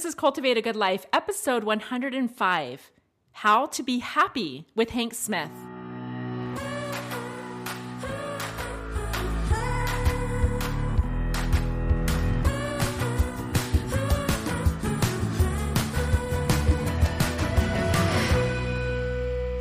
[0.00, 2.90] This is Cultivate a Good Life, episode 105
[3.32, 5.50] How to Be Happy with Hank Smith.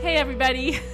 [0.01, 0.79] Hey, everybody.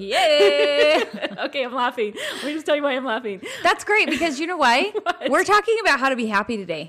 [0.00, 1.02] Yay!
[1.38, 2.14] okay, I'm laughing.
[2.36, 3.42] Let me just tell you why I'm laughing.
[3.62, 4.92] That's great because you know why?
[5.28, 6.88] We're talking about how to be happy today.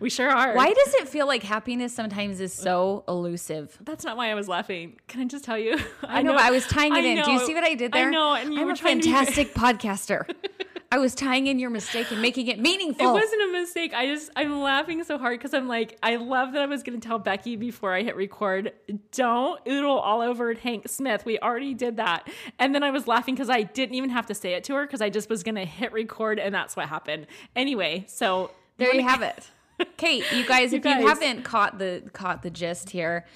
[0.00, 0.54] We sure are.
[0.54, 3.76] Why does it feel like happiness sometimes is so elusive?
[3.80, 4.98] That's not why I was laughing.
[5.08, 5.78] Can I just tell you?
[6.02, 7.24] I know, but I was tying it I in.
[7.24, 8.08] Do you see what I did there?
[8.08, 10.28] I know, and you I'm were a fantastic podcaster.
[10.90, 13.10] I was tying in your mistake and making it meaningful.
[13.10, 13.92] It wasn't a mistake.
[13.92, 16.98] I just I'm laughing so hard because I'm like I love that I was going
[16.98, 18.72] to tell Becky before I hit record.
[19.12, 21.26] Don't oodle all over Hank Smith.
[21.26, 22.26] We already did that,
[22.58, 24.86] and then I was laughing because I didn't even have to say it to her
[24.86, 27.26] because I just was going to hit record, and that's what happened.
[27.54, 29.50] Anyway, so there you have it.
[29.98, 31.00] Kate, you guys, You if guys.
[31.00, 33.26] you haven't caught the caught the gist here,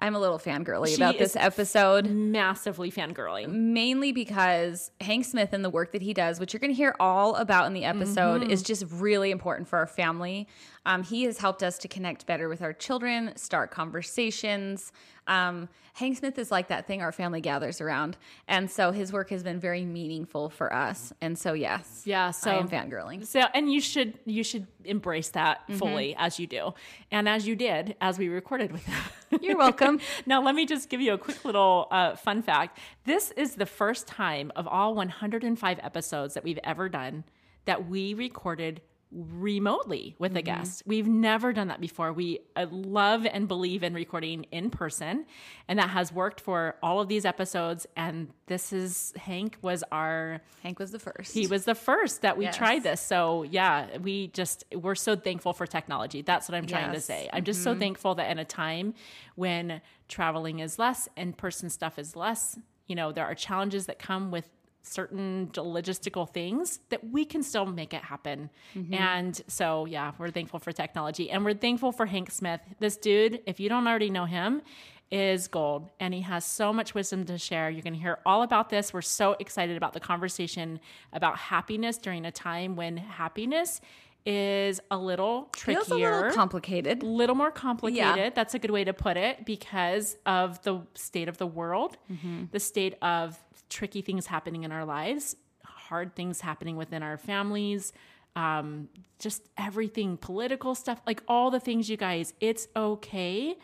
[0.00, 2.06] I'm a little fangirly She about this episode.
[2.08, 3.48] massively fangirling.
[3.48, 6.94] mainly because Hank Smith and the work that he does, which you're going to hear
[7.00, 8.50] all about in the episode, Mm-hmm.
[8.50, 10.46] is just really important for our family.
[10.88, 14.90] Um, he has helped us to connect better with our children, start conversations.
[15.26, 18.16] Um, Hank Smith is like that thing our family gathers around.
[18.48, 21.12] And so his work has been very meaningful for us.
[21.20, 22.04] And so, yes.
[22.06, 23.26] Yeah, so I am fangirling.
[23.26, 25.76] So and you should you should embrace that Mm-hmm.
[25.78, 26.72] fully as you do,
[27.10, 28.86] and as you did as we recorded with.
[28.86, 29.40] him.
[29.42, 30.00] You're welcome.
[30.26, 32.78] now let me just give you a quick little uh, fun fact.
[33.04, 37.24] This is the first time of all 105 episodes that we've ever done
[37.66, 38.80] that we recorded
[39.10, 40.82] remotely with a guest.
[40.86, 42.12] We've never done that before.
[42.12, 45.24] We uh, love and believe in recording in person,
[45.66, 47.86] and that has worked for all of these episodes.
[47.96, 51.32] And this is Hank was our Hank was the first.
[51.32, 52.56] he was the first that we Yes.
[52.56, 53.00] tried this.
[53.00, 56.22] So yeah, we just we're so thankful for technology.
[56.22, 57.08] That's what I'm trying to Yes.
[57.08, 57.22] Mm-hmm.
[57.24, 57.30] say.
[57.32, 58.94] I'm just so thankful that in a time
[59.36, 63.98] when traveling is less, in person stuff is less, you know, there are challenges that
[63.98, 64.48] come with
[64.82, 68.50] certain logistical things that we can still make it happen.
[68.74, 68.94] Mm-hmm.
[68.94, 72.60] And so yeah, we're thankful for technology and we're thankful for Hank Smith.
[72.78, 74.62] This dude, if you don't already know him,
[75.10, 77.70] is gold and he has so much wisdom to share.
[77.70, 78.92] You're going to hear all about this.
[78.92, 80.80] We're so excited about the conversation
[81.12, 83.80] about happiness during a time when happiness
[84.28, 87.02] is a little trickier Feels a little complicated.
[87.02, 88.16] little more complicated.
[88.16, 88.30] Yeah.
[88.30, 92.44] That's a good way to put it because of the state of the world, Mm-hmm.
[92.52, 93.38] the state of
[93.70, 95.34] tricky things happening in our lives,
[95.64, 97.92] hard things happening within our families,
[98.36, 98.88] um,
[99.18, 102.34] just everything, political stuff, like all the things, you guys.
[102.40, 103.56] It's okay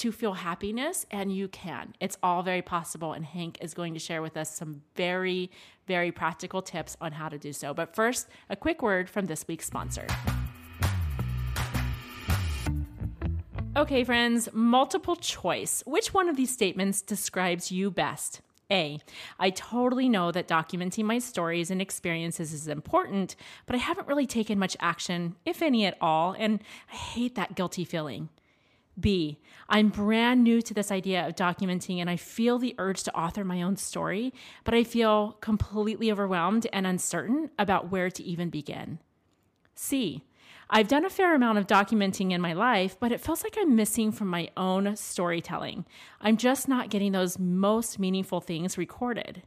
[0.00, 1.94] to feel happiness and you can.
[2.00, 3.12] It's all very possible.
[3.12, 5.50] And Hank is going to share with us some very,
[5.86, 7.74] very practical tips on how to do so.
[7.74, 10.06] But first, a quick word from this week's sponsor.
[13.76, 15.82] Okay, friends, multiple choice.
[15.86, 18.40] Which one of these statements describes you best?
[18.70, 19.00] A.
[19.38, 24.26] I totally know that documenting my stories and experiences is important, but I haven't really
[24.26, 28.28] taken much action, if any at all, and I hate that guilty feeling.
[29.00, 29.38] B,
[29.68, 33.44] I'm brand new to this idea of documenting and I feel the urge to author
[33.44, 34.32] my own story,
[34.64, 38.98] but I feel completely overwhelmed and uncertain about where to even begin.
[39.74, 40.24] C,
[40.68, 43.74] I've done a fair amount of documenting in my life, but it feels like I'm
[43.74, 45.84] missing from my own storytelling.
[46.20, 49.42] I'm just not getting those most meaningful things recorded.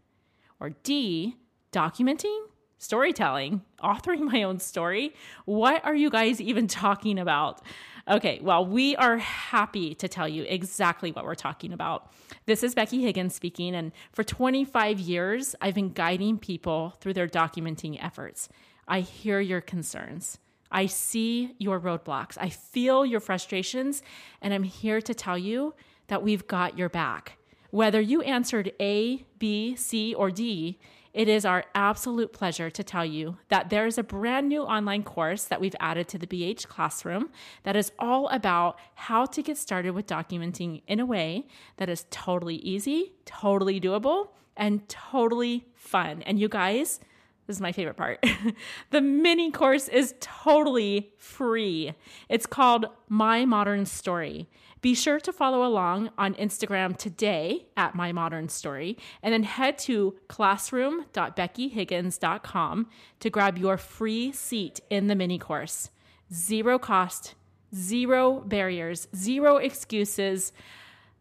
[0.59, 1.37] Or D,
[1.71, 2.47] documenting,
[2.83, 5.13] storytelling, authoring my own story.
[5.45, 7.61] What are you guys even talking about?
[8.09, 12.11] Okay, well, we are happy to tell you exactly what we're talking about.
[12.45, 17.29] This is Becky Higgins speaking, and for 25 years, I've been guiding people through their
[17.29, 18.49] documenting efforts.
[18.85, 20.39] I hear your concerns.
[20.69, 22.37] I see your roadblocks.
[22.37, 24.03] I feel your frustrations,
[24.41, 25.73] and I'm here to tell you
[26.07, 27.37] that we've got your back.
[27.69, 30.79] Whether you answered A, B, C, or D,
[31.13, 35.03] it is our absolute pleasure to tell you that there is a brand new online
[35.03, 37.29] course that we've added to the BH classroom
[37.63, 41.45] that is all about how to get started with documenting in a way
[41.77, 46.23] that is totally easy, totally doable, and totally fun.
[46.23, 46.99] And you guys,
[47.47, 48.23] this is my favorite part.
[48.91, 51.93] the mini course is totally free.
[52.29, 54.47] It's called My Modern Story.
[54.81, 59.77] Be sure to follow along on Instagram today at My Modern Story and then head
[59.79, 62.87] to classroom.beckyhiggins.com
[63.19, 65.89] to grab your free seat in the mini course.
[66.33, 67.35] Zero cost,
[67.75, 70.53] zero barriers, zero excuses.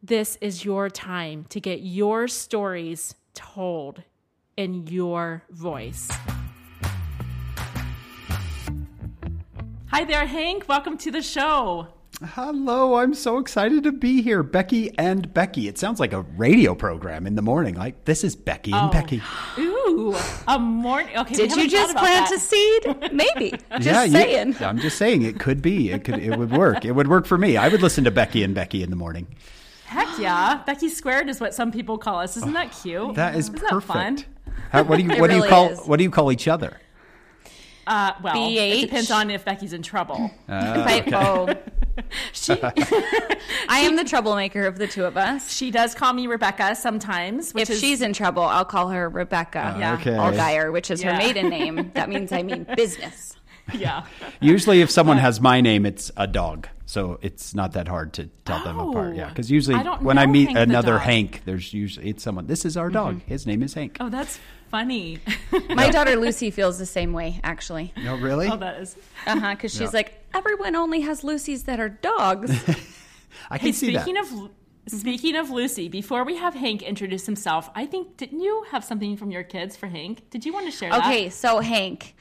[0.03, 4.03] This is your time to get your stories told
[4.57, 6.09] in your voice.
[9.89, 10.69] Hi there, Hank.
[10.69, 11.89] Welcome to the show.
[12.25, 14.43] Hello, I'm so excited to be here.
[14.43, 15.67] Becky and Becky.
[15.67, 17.75] It sounds like a radio program in the morning.
[17.75, 18.93] Like, this is Becky and Oh.
[18.93, 19.21] Becky.
[19.59, 20.15] Ooh,
[20.47, 21.17] a morning.
[21.17, 22.37] Okay, Did you just plant that.
[22.37, 23.13] a seed?
[23.13, 23.51] Maybe.
[23.81, 24.57] Just yeah, you- saying.
[24.61, 25.91] I'm just saying it could be.
[25.91, 26.85] It could it would work.
[26.85, 27.57] It would work for me.
[27.57, 29.27] I would listen to Becky and Becky in the morning.
[29.85, 32.37] Heck yeah, Becky squared is what some people call us.
[32.39, 33.15] Isn't that cute?
[33.17, 33.87] That is Isn't perfect.
[33.89, 34.25] That fun?
[34.73, 35.81] How, what do you It what do you call is.
[35.87, 36.79] what do you call each other?
[37.87, 38.79] Uh, well, BH.
[38.79, 40.31] it depends on if Becky's in trouble.
[40.49, 41.55] Uh, If I- oh,
[42.33, 42.53] She
[43.69, 45.53] I am the troublemaker of the two of us.
[45.53, 47.53] she does call me Rebecca sometimes.
[47.53, 49.95] Which If is, she's in trouble, I'll call her Rebecca Yeah.
[49.95, 50.13] Okay.
[50.13, 51.13] Allgaier, which is Yeah.
[51.13, 51.91] her maiden name.
[51.95, 53.37] That means I mean business.
[53.75, 54.05] yeah,
[54.41, 56.67] Usually, if someone has my name, it's a dog.
[56.87, 59.13] So it's not that hard to tell them apart.
[59.13, 59.17] Oh.
[59.17, 60.99] Yeah, because usually I when I meet Hank another.
[60.99, 62.47] Hank, there's usually it's someone.
[62.47, 63.21] This is our dog.
[63.27, 63.97] His name is Hank.
[64.01, 64.39] oh, that's
[64.73, 65.21] funny.
[65.69, 67.93] My daughter Lucy feels the same way, actually.
[68.03, 68.49] No, really?
[68.49, 68.97] oh, that is.
[69.27, 69.51] Uh huh.
[69.55, 69.91] Because she's Yeah.
[69.93, 72.51] like, everyone only has Lucy's that are dogs.
[73.51, 74.03] I can Hey, see that.
[74.03, 74.51] speaking of
[74.89, 79.17] speaking of Lucy, before we have Hank introduce himself, I think didn't you have something
[79.17, 80.29] from your kids for Hank?
[80.31, 81.05] Did you want to share that?
[81.07, 82.17] Okay, so Hank.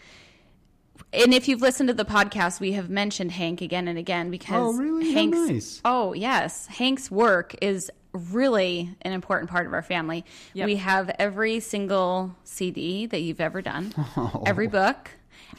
[1.13, 4.75] And if you've listened to the podcast, we have mentioned Hank again and again because
[4.75, 5.07] Oh, really?
[5.07, 5.81] How Hank's nice.
[5.83, 6.68] Oh, yes.
[6.68, 10.25] Hank's work is really an important part of our family.
[10.54, 10.66] Yep.
[10.66, 14.44] We have every single CD that you've ever done, Oh.
[14.48, 15.10] every book.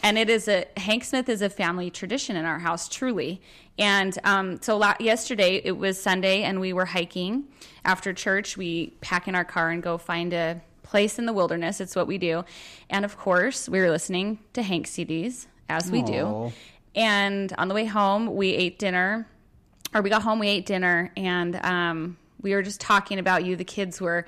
[0.03, 3.41] And it is a Hank Smith is a family tradition in our house, truly.
[3.79, 7.45] And um, so la- yesterday it was Sunday, and we were hiking.
[7.85, 11.81] After church, we pack in our car and go find a place in the wilderness.
[11.81, 12.45] It's what we do.
[12.91, 16.07] And of course, we were listening to Hank CDs, as we Aw.
[16.07, 16.53] do.
[16.95, 19.27] And on the way home, we ate dinner,
[19.95, 23.57] or we got home, we ate dinner, and um, we were just talking about you.
[23.57, 24.27] The kids were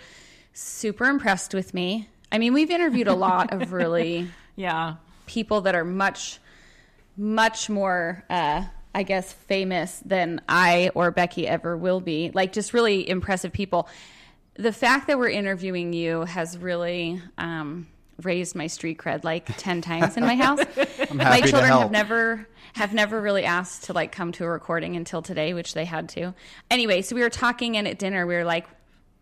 [0.52, 2.08] super impressed with me.
[2.32, 4.94] I mean, we've interviewed a lot of really Yeah.
[5.26, 6.38] people that are much,
[7.16, 8.64] much more, uh,
[8.94, 12.30] I guess, famous than I or Becky ever will be.
[12.32, 13.88] Like, just really impressive people.
[14.56, 17.88] The fact that we're interviewing you has really um,
[18.22, 20.60] raised my street cred like ten times in my house.
[21.14, 25.22] my children have never have never really asked to like come to a recording until
[25.22, 26.34] today, which they had to.
[26.70, 28.66] Anyway, so we were talking, and at dinner we were like,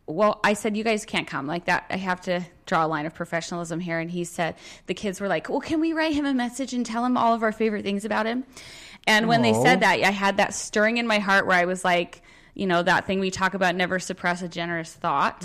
[0.07, 1.87] well, I said, you guys can't come like that.
[1.91, 3.99] I have to draw a line of professionalism here.
[3.99, 4.57] And he said,
[4.87, 7.35] the kids were like, well, can we write him a message and tell him all
[7.35, 8.45] of our favorite things about him?
[9.07, 11.85] And when they said that, I had that stirring in my heart where I was
[11.85, 12.23] like,
[12.55, 15.45] you know, that thing we talk about, never suppress a generous thought.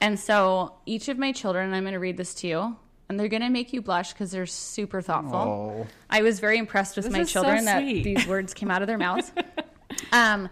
[0.00, 2.76] And so each of my children, I'm going to read this to you,
[3.08, 5.36] and they're going to make you blush because they're super thoughtful.
[5.36, 5.86] Oh.
[6.08, 8.82] I was very impressed with This my is so children that these words came out
[8.82, 9.32] of their mouths.
[10.12, 10.48] um,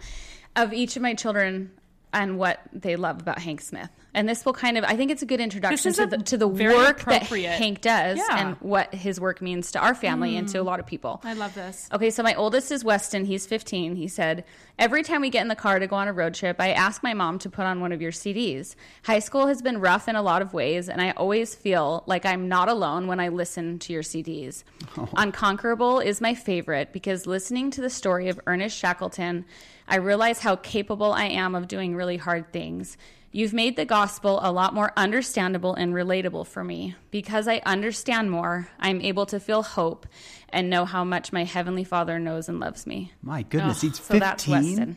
[0.56, 1.70] of each of my children
[2.12, 3.90] and what they love about Hank Smith.
[4.14, 6.46] And this will kind of, I think it's a good introduction to the, to the
[6.48, 8.24] work that Hank does Yeah.
[8.30, 8.40] Mm.
[8.40, 11.20] and what his work means to our family and to a lot of people.
[11.24, 11.88] I love this.
[11.92, 13.24] Okay, so my oldest is Weston.
[13.24, 13.96] He's 15.
[13.96, 14.44] He said,
[14.78, 17.02] Every time we get in the car to go on a road trip, I ask
[17.02, 18.74] my mom to put on one of your CDs.
[19.04, 22.24] High school has been rough in a lot of ways, and I always feel like
[22.26, 24.64] I'm not alone when I listen to your CDs.
[25.16, 29.44] Unconquerable is my favorite because listening to the story of Ernest Shackleton,
[29.88, 32.96] I realize how capable I am of doing really hard things.
[33.36, 36.94] You've made the gospel a lot more understandable and relatable for me.
[37.10, 40.06] Because I understand more, I'm able to feel hope
[40.50, 43.10] and know how much my Heavenly Father knows and loves me.
[43.22, 44.52] My goodness, he's So that's 15.
[44.68, 44.96] Weston.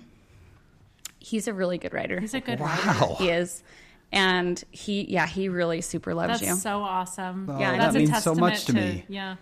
[1.17, 2.20] He's a really good writer.
[2.20, 2.88] He's a good writer.
[2.88, 3.15] Wow.
[3.17, 3.63] He is.
[4.12, 6.56] And he, yeah, he really super loves That's you.
[6.58, 7.50] so awesome.
[7.50, 9.15] Oh, Yeah, that's that a means so much to testament me.
[9.15, 9.38] Yeah.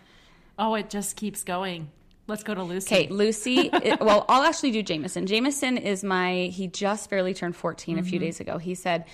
[0.58, 1.92] Oh, it just keeps going.
[2.28, 2.96] Let's go to Lucy.
[2.96, 3.70] Okay, Lucy.
[3.72, 5.28] it- well, I'll actually do Jameson.
[5.28, 6.50] Jameson is my.
[6.54, 8.26] He just barely turned 14 a few Mm-hmm.
[8.26, 8.58] days ago.
[8.58, 9.06] He said,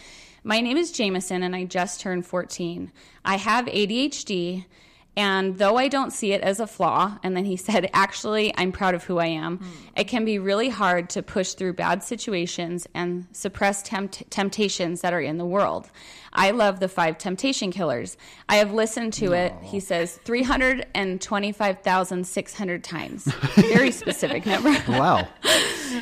[0.44, 2.92] "My name is Jameson, and I just turned 14.
[3.26, 4.66] I have ADHD."
[5.18, 8.72] And though I don't see it as a flaw, and then he said, actually, I'm
[8.72, 9.58] proud of who I am.
[9.58, 9.66] Hmm.
[9.98, 15.14] It can be really hard to push through bad situations and suppress tempt- temptations that
[15.14, 15.90] are in the world.
[16.34, 18.16] I love the five temptation killers.
[18.48, 23.26] I have listened to it, he says, 325,600 times.
[23.56, 24.72] Very specific number.
[24.88, 25.28] Wow.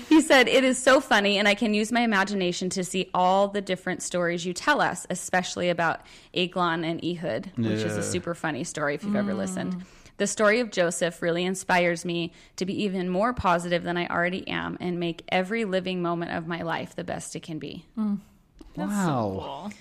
[0.08, 3.48] He said, It is so funny, and I can use my imagination to see all
[3.48, 6.02] the different stories you tell us, especially about
[6.32, 9.84] Eglon and Ehud, which is a super funny story if you've ever listened.
[10.18, 14.46] The story of Joseph really inspires me to be even more positive than I already
[14.50, 17.86] am and make every living moment of my life the best it can be.
[17.96, 19.06] That's Wow.
[19.06, 19.74] so cool.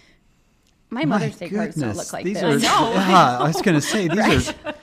[0.91, 2.45] My My Mother's Day cards don't look like these this.
[2.45, 2.57] are.
[2.59, 2.93] know.
[2.95, 4.55] Yeah, I was going to say these are.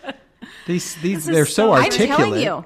[0.67, 2.17] These these they're so so- I'm I'm articulate.
[2.17, 2.65] telling you.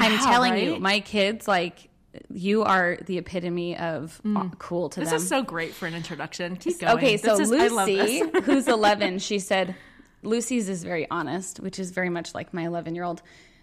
[0.00, 0.62] I'm telling right?
[0.64, 1.88] you, my kids, like,
[2.30, 5.16] you are the epitome of uh, cool to This them.
[5.16, 6.56] is so great for an introduction.
[6.56, 6.96] Keep going.
[6.98, 8.44] Okay, so This is- I love Lucy, this.
[8.44, 9.74] who's 11, she said,
[10.22, 13.22] Lucy's is very honest, which is very much like my 11 year old.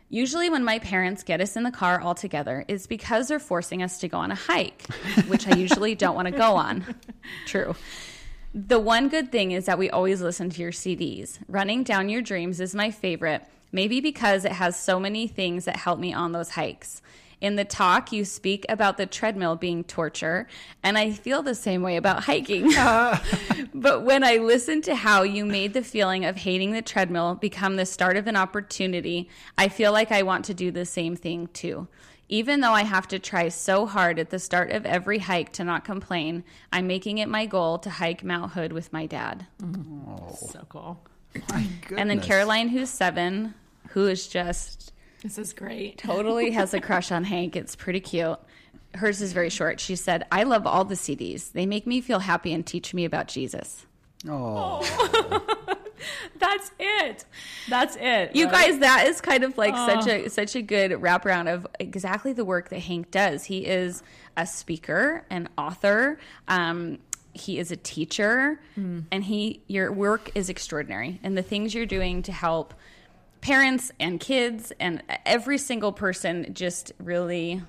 [0.10, 3.82] Usually, when my parents get us in the car all together, it's because they're forcing
[3.82, 4.86] us to go on a hike,
[5.28, 6.86] which I usually don't want to go on.
[7.46, 7.76] True.
[8.54, 11.40] The one good thing is that we always listen to your CDs.
[11.48, 15.76] Running Down Your Dreams is my favorite, maybe because it has so many things that
[15.76, 17.02] help me on those hikes.
[17.46, 20.48] In the talk, you speak about the treadmill being torture,
[20.82, 22.72] and I feel the same way about hiking.
[23.76, 27.76] but when I listen to how you made the feeling of hating the treadmill become
[27.76, 31.46] the start of an opportunity, I feel like I want to do the same thing
[31.54, 31.88] too.
[32.30, 35.64] Even though I have to try so hard at the start of every hike to
[35.64, 39.46] not complain, I'm making it my goal to hike Mount Hood with my dad.
[39.62, 40.08] Mm.
[40.08, 40.36] Oh.
[40.52, 41.00] So cool.
[41.52, 42.22] My And then.
[42.22, 43.54] Caroline, who's seven,
[43.90, 44.94] who is just
[45.26, 45.98] This is great.
[45.98, 47.56] totally has a crush on Hank.
[47.56, 48.38] It's pretty cute.
[48.94, 49.80] Hers is very short.
[49.80, 51.52] She said, I love all the CDs.
[51.52, 53.88] They make me feel happy and teach me about Jesus.
[54.30, 54.84] Oh,
[56.38, 57.26] That's it.
[57.68, 58.36] That's it.
[58.36, 58.70] You right?
[58.70, 62.46] guys, that is kind of like such a such a good wraparound of exactly the
[62.46, 63.46] work that Hank does.
[63.46, 64.04] He is
[64.38, 66.20] a speaker, an author.
[66.48, 67.00] Um,
[67.34, 68.60] he is a teacher,
[69.12, 71.20] and he your work is extraordinary.
[71.24, 72.76] And the things you're doing to help
[73.46, 77.62] parents and kids and every single person just really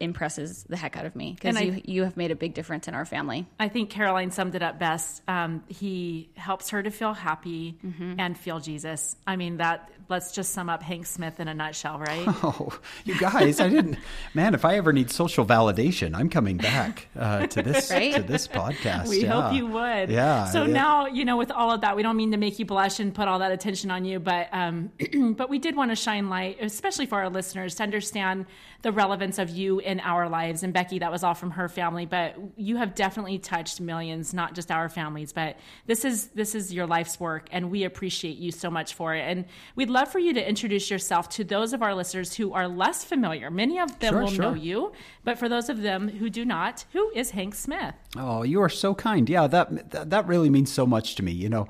[0.00, 2.94] impresses the heck out of me because you you have made a big difference in
[2.94, 3.46] our family.
[3.58, 5.22] I think Caroline summed it up best.
[5.28, 8.14] Um, he helps her to feel happy Mm-hmm.
[8.18, 9.16] and feel Jesus.
[9.26, 9.90] I mean, that.
[10.06, 12.24] Let's just sum up Hank Smith in a nutshell, right?
[12.28, 13.58] oh, you guys!
[13.58, 13.96] I didn't.
[14.34, 18.14] Man, if I ever need social validation, I'm coming back uh, to this Right?
[18.14, 19.08] to this podcast.
[19.08, 19.40] We yeah.
[19.40, 20.10] hope you would.
[20.10, 20.44] Yeah.
[20.50, 20.72] So yeah.
[20.74, 23.14] now, you know, with all of that, we don't mean to make you blush and
[23.14, 24.92] put all that attention on you, but um,
[25.38, 28.44] but we did want to shine light, especially for our listeners, to understand
[28.84, 30.62] the relevance of you in our lives.
[30.62, 34.54] And Becky, that was all from her family, but you have definitely touched millions, not
[34.54, 35.32] just our families.
[35.32, 39.14] But this is this is your life's work, and we appreciate you so much for
[39.14, 39.22] it.
[39.22, 42.68] And we'd love for you to introduce yourself to those of our listeners who are
[42.68, 43.50] less familiar.
[43.50, 44.92] Many of them Sure, will know you,
[45.24, 47.94] but for those of them who do not, who is Hank Smith?
[48.16, 49.28] Oh, you are so kind.
[49.28, 51.32] Yeah, that that, that really means so much to me.
[51.32, 51.68] You know,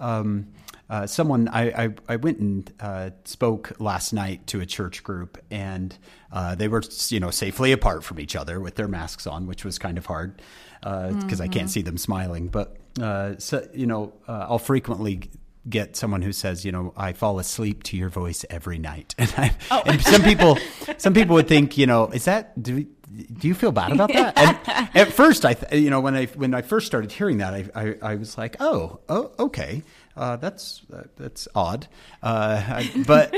[0.00, 0.48] um,
[0.88, 5.38] uh, someone I, I I went and uh, spoke last night to a church group,
[5.50, 5.96] and
[6.32, 9.64] uh, they were you know safely apart from each other with their masks on, which
[9.64, 10.40] was kind of hard
[10.82, 12.48] because I can't see them smiling.
[12.48, 15.22] But uh, so you know, uh, I'll frequently
[15.68, 19.32] get someone who says, you know, I fall asleep to your voice every night, and
[19.36, 20.58] I, and some people,
[20.98, 22.86] some people would think, you know, is that do we,
[23.32, 24.38] do you feel bad about that?
[24.38, 27.54] And at first, I, th- you know, when I when I first started hearing that,
[27.54, 29.82] I I, I was like, oh, oh, okay,
[30.16, 31.86] uh, that's uh, that's odd.
[32.22, 33.34] Uh, I- but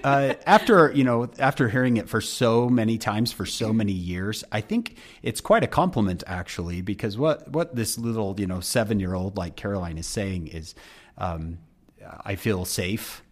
[0.04, 4.44] uh, after you know, after hearing it for so many times for so many years,
[4.52, 9.00] I think it's quite a compliment actually, because what what this little you know seven
[9.00, 10.74] year old like Caroline is saying is,
[11.18, 11.58] um,
[12.24, 13.22] I feel safe.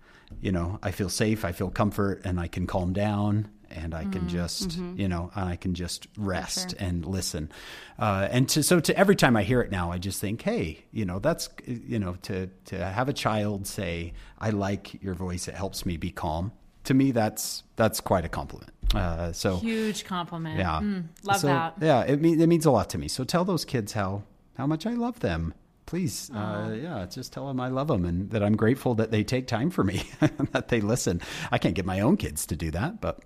[0.40, 1.44] You know, I feel safe.
[1.44, 5.56] I feel comfort, and I can calm down and I can just, you know, I
[5.56, 7.50] can just rest and listen.
[7.98, 10.84] Uh, and to, so to every time I hear it now, I just think, hey,
[10.92, 15.48] you know, that's, you know, to, to have a child say, I like your voice.
[15.48, 16.52] It helps me be calm.
[16.84, 18.70] To me, that's, that's quite a compliment.
[18.94, 20.58] Uh, so Huge compliment.
[20.58, 21.74] yeah, Mm, love So, that.
[21.80, 22.02] Yeah.
[22.02, 23.08] It means, it means a lot to me.
[23.08, 24.24] So tell those kids how,
[24.56, 25.54] how much I love them.
[25.86, 29.24] Please, uh, yeah, just tell them I love them and that I'm grateful that they
[29.24, 30.04] take time for me,
[30.52, 31.20] that they listen.
[31.50, 33.18] I can't get my own kids to do that, but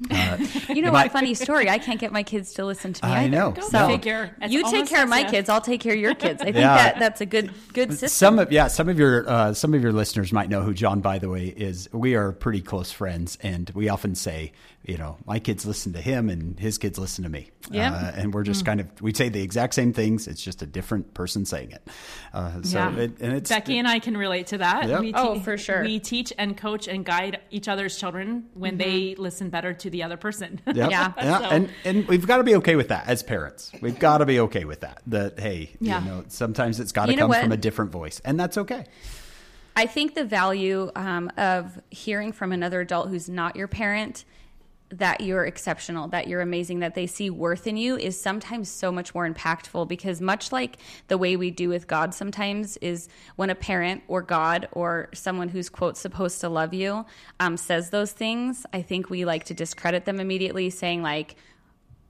[0.00, 1.12] You know My- what?
[1.12, 1.68] Funny story.
[1.68, 3.10] I can't get my kids to listen to me.
[3.12, 3.28] I either.
[3.30, 3.50] know.
[3.50, 3.88] Go No.
[3.88, 4.30] figure.
[4.40, 5.48] It's you take care of my if- kids.
[5.48, 6.40] I'll take care of your kids.
[6.40, 6.76] I think Yeah.
[6.76, 8.08] that that's a good good system.
[8.08, 11.02] Some of yeah, some of your uh, some of your listeners might know who John
[11.02, 11.88] Bytheway, is.
[11.92, 14.52] We are pretty close friends, and we often say,
[14.84, 17.50] you know, my kids listen to him, and his kids listen to me.
[17.70, 17.92] Yep.
[17.92, 20.26] uh, and we're just kind of we say the exact same things.
[20.28, 21.86] It's just a different person saying it.
[22.32, 22.96] Uh, so Yeah.
[22.96, 24.88] it, and it's Becky and I can relate to that.
[24.88, 25.00] Yep.
[25.00, 25.82] We Oh, for sure.
[25.82, 29.22] We teach and coach and guide each other's children when they Mm-hmm.
[29.22, 30.60] listen better to the other person.
[30.66, 30.76] Yep.
[30.90, 31.12] Yeah.
[31.16, 33.72] yeah, So- and and we've got to be okay with that as parents.
[33.80, 35.02] We've got to be okay with that.
[35.06, 36.00] That hey, Yeah.
[36.02, 37.42] you know, sometimes it's got to You know come what?
[37.42, 38.84] from a different voice, and that's okay.
[39.76, 44.24] I think the value um, of hearing from another adult who's not your parent
[44.90, 48.90] that you're exceptional, that you're amazing, that they see worth in you is sometimes so
[48.90, 50.78] much more impactful because, much like
[51.08, 55.48] the way we do with God sometimes, is when a parent or God or someone
[55.48, 57.04] who's, quote, supposed to love you
[57.40, 61.36] um, says those things, I think we like to discredit them immediately, saying, like,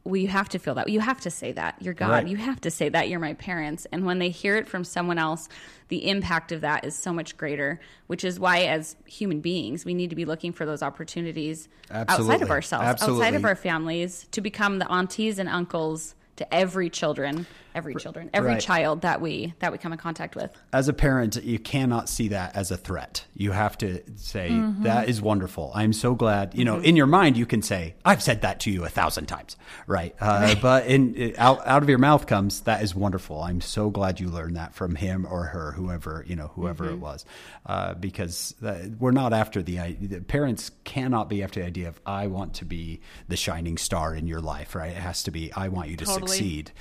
[0.09, 0.88] well, you have to feel that.
[0.88, 1.77] You have to say that.
[1.81, 2.11] You're God.
[2.11, 2.29] Right.
[2.29, 3.11] You have to say that.
[3.11, 3.87] You're my parents.
[3.93, 5.50] And when they hear it from someone else,
[5.88, 9.93] the impact of that is so much greater, which is why, as human beings, we
[9.93, 12.50] need to be looking for those opportunities outside of Absolutely.
[12.50, 17.47] ourselves, outside of our families, to become the aunties and uncles to every children,
[17.78, 18.61] every children, every Right.
[18.61, 20.50] child that we that we come in contact with.
[20.73, 23.25] as a parent, you cannot see that as a threat.
[23.35, 24.82] You have to say, Mm-hmm.
[24.82, 25.73] "That is wonderful.
[25.75, 26.54] I'm so glad.
[26.54, 29.26] You know, in your mind, you can say, I've said that to you a thousand
[29.26, 29.56] times.
[29.87, 30.14] Right.
[30.20, 33.42] Uh, but in, out, out of your mouth comes, that is wonderful.
[33.42, 36.94] I'm so glad you learned that from him or her, whoever, you know, whoever Mm-hmm.
[36.94, 37.25] it was.
[37.64, 42.00] Uh, because uh, we're not after the, the parents cannot be after the idea of,
[42.06, 44.90] I want to be the shining star in your life, right?
[44.90, 46.28] It has to be, I want you to Totally.
[46.28, 46.73] succeed.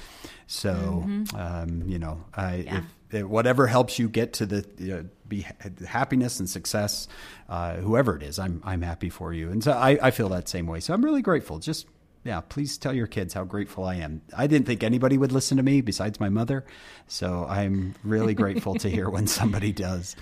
[0.48, 1.36] So, Mm-hmm.
[1.36, 5.46] um, you know, I, if, if whatever helps you get to the you know, be
[5.86, 7.08] happiness and success,
[7.50, 10.48] uh, whoever it is, I'm I'm happy for you, and so I, I feel that
[10.50, 10.80] same way.
[10.80, 11.60] So I'm really grateful.
[11.60, 11.86] Just
[12.24, 14.22] yeah, please tell your kids how grateful I am.
[14.36, 16.66] I didn't think anybody would listen to me besides my mother,
[17.08, 20.16] so I'm really grateful to hear when somebody does.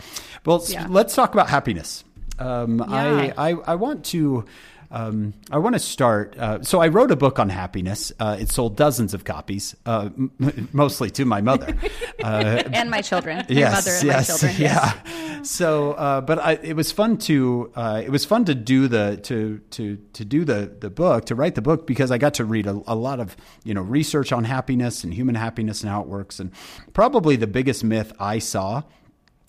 [0.43, 0.87] Well, Yeah.
[0.89, 2.03] let's talk about happiness.
[2.39, 3.33] Um, Yeah.
[3.37, 4.45] I, I I want to.
[4.91, 6.37] Um, I want to start.
[6.37, 8.11] Uh, so I wrote a book on happiness.
[8.19, 11.75] Uh, it sold dozens of copies, uh, m- mostly to my mother.
[12.23, 14.55] Uh, And my children, my yes, mother and yes, my children.
[14.61, 14.95] yes.
[15.05, 15.41] yeah.
[15.43, 19.19] So, uh, but I, it was fun to uh, it was fun to do the
[19.23, 22.45] to to to do the the book to write the book because I got to
[22.45, 26.01] read a, a lot of you know research on happiness and human happiness and how
[26.01, 26.39] it works.
[26.39, 26.49] And
[26.93, 28.81] probably the biggest myth I saw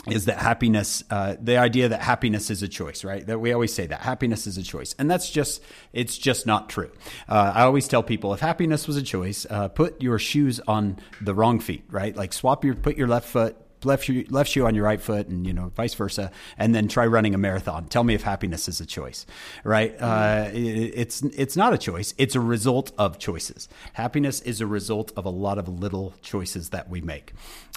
[0.09, 3.27] is that happiness, uh, the idea that happiness is a choice, right?
[3.27, 4.95] That we always say that happiness is a choice.
[4.99, 6.91] And that's just, it's just not true.
[7.29, 10.99] Uh, I always tell people if happiness was a choice, uh, put your shoes on
[11.21, 12.15] the wrong feet, right?
[12.15, 15.29] Like swap your, put your left foot, left shoe, left shoe on your right foot
[15.29, 16.31] and, you know, vice versa.
[16.59, 17.87] And then try running a marathon.
[17.87, 19.27] Tell me if happiness is a choice,
[19.65, 19.95] right?
[20.01, 20.59] Uh, it,
[20.95, 22.15] it's, it's not a choice.
[22.19, 23.69] It's a result of choices.
[23.95, 27.33] Happiness is a result of a lot of little choices that we make.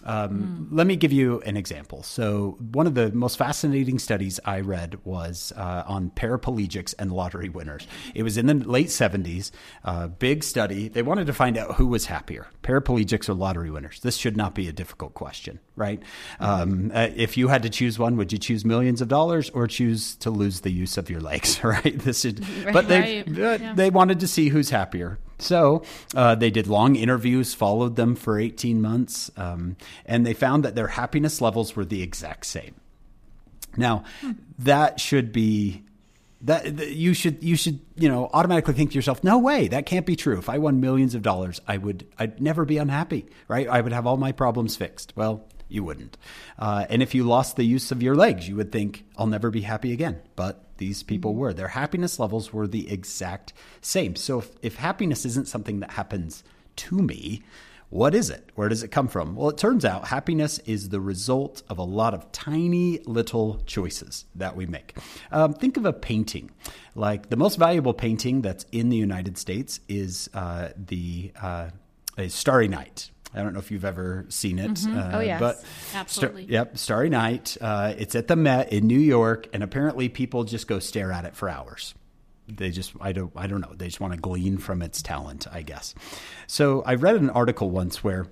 [0.06, 2.04] Um, Let me give you an example.
[2.04, 7.50] So, one of the most fascinating studies I read was uh, on paraplegics and lottery
[7.50, 7.86] winners.
[8.16, 9.52] It was in the late 70s,
[9.84, 10.88] uh, big study.
[10.88, 14.00] They wanted to find out who was happier, paraplegics or lottery winners.
[14.00, 15.89] This should not be a difficult question, right?
[16.40, 19.68] Um, uh, if you had to choose one, would you choose millions of dollars or
[19.68, 21.98] choose to lose the use of your legs, right?
[22.00, 22.34] This is,
[22.74, 23.38] but they, Right.
[23.40, 23.74] uh, Yeah.
[23.74, 25.20] they wanted to see who's happier.
[25.40, 25.84] So
[26.16, 30.76] uh, they did long interviews, followed them for 18 months, um, and they found that
[30.76, 32.76] their happiness levels were the exact same.
[33.78, 34.04] Now,
[34.58, 35.84] that should be
[36.42, 39.86] that that you should you should you know automatically think to yourself, no way, that
[39.86, 40.38] can't be true.
[40.38, 43.68] If I won millions of dollars, I would I'd never be unhappy, right?
[43.68, 45.14] I would have all my problems fixed.
[45.16, 46.18] Well, you wouldn't.
[46.58, 49.50] Uh, and if you lost the use of your legs, you would think I'll never
[49.50, 50.22] be happy again.
[50.36, 51.54] But these people were.
[51.54, 54.16] Their happiness levels were the exact same.
[54.16, 56.44] So if, if happiness isn't something that happens
[56.78, 57.44] to me,
[57.90, 58.52] what is it?
[58.56, 59.36] Where does it come from?
[59.36, 64.26] Well, it turns out happiness is the result of a lot of tiny little choices
[64.36, 64.96] that we make.
[65.32, 66.52] Um, think of a painting.
[66.94, 71.70] Like the most valuable painting that's in the United States is uh, the uh,
[72.18, 73.10] a Starry Night.
[73.34, 74.86] I don't know if you've ever seen it.
[74.88, 75.40] Uh, Oh, yes.
[75.40, 75.64] But
[75.94, 76.44] Absolutely.
[76.44, 77.58] Star- yep, Starry Night.
[77.62, 81.26] Uh, it's at the Met in New York, and apparently people just go stare at
[81.26, 81.94] it for hours.
[82.48, 83.74] They just I don't I don't know.
[83.76, 85.94] They just want to glean from its talent, I guess.
[86.48, 88.26] So I read an article once where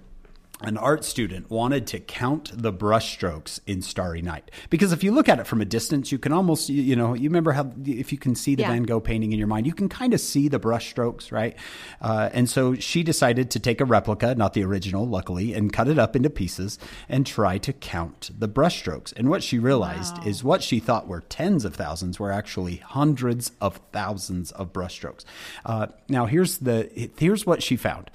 [0.62, 5.30] an art student wanted to count the brushstrokes in Starry Night because if you look
[5.30, 8.18] at it from a distance, you can almost you, know you remember how if you
[8.18, 8.70] can see the Yeah.
[8.70, 11.56] Van Gogh painting in your mind, you can kind of see the brushstrokes, right?
[12.02, 15.88] Uh, and so she decided to take a replica, not the original, luckily, and cut
[15.88, 19.14] it up into pieces and try to count the brushstrokes.
[19.16, 23.52] And what she realized is what she thought were tens of thousands were actually hundreds
[23.62, 25.24] of thousands of brushstrokes.
[25.66, 28.10] Uh, now here's the here's what she found.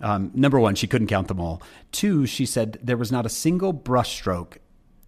[0.00, 1.62] Um, number one, she couldn't count them all.
[1.92, 4.58] Two, she said there was not a single brushstroke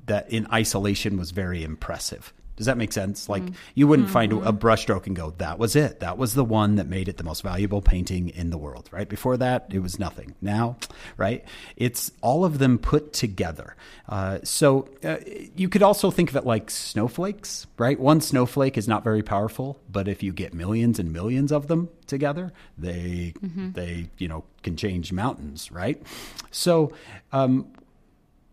[0.07, 2.33] that in isolation was very impressive.
[2.59, 3.29] Does that make sense?
[3.29, 3.45] Like
[3.77, 6.01] you wouldn't find a brushstroke and go, "That was it.
[6.01, 9.09] That was the one that made it the most valuable painting in the world." Right
[9.09, 10.35] before that, it was nothing.
[10.41, 10.77] Now,
[11.17, 11.45] right?
[11.77, 13.77] It's all of them put together.
[14.09, 15.19] Uh, so uh,
[15.55, 17.99] you could also think of it like snowflakes, right?
[17.99, 21.91] One snowflake is not very powerful, but if you get millions and millions of them
[22.09, 23.35] together, they
[23.75, 26.03] they you know can change mountains, right?
[26.51, 26.93] So.
[27.33, 27.69] Um,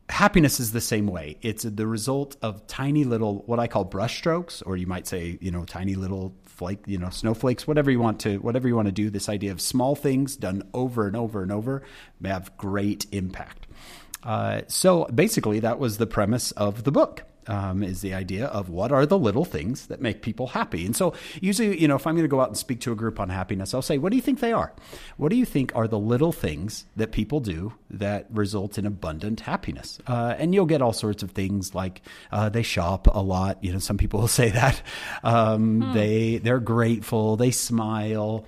[0.10, 1.38] happiness is the same way.
[1.42, 5.52] It's the result of tiny little, what I call brushstrokes, or you might say, you
[5.52, 8.92] know, tiny little flake, you know, snowflakes, whatever you want to, whatever you want to
[8.92, 9.10] do.
[9.10, 11.82] This idea of small things done over and over and over
[12.20, 13.68] may have great impact.
[14.24, 17.24] Uh, so basically, that was the premise of the book.
[17.48, 20.86] Um, is the idea of what are the little things that make people happy.
[20.86, 22.96] And so, usually, you know, if I'm going to go out and speak to a
[22.96, 24.74] group on happiness, I'll say, What do you think they are?
[25.18, 29.42] What do you think are the little things that people do that result in abundant
[29.42, 30.00] happiness?
[30.08, 33.64] Uh, and you'll get all sorts of things like uh, they shop a lot.
[33.64, 34.82] You know, some people will say that.
[35.24, 38.46] Um, They, they're grateful, they smile.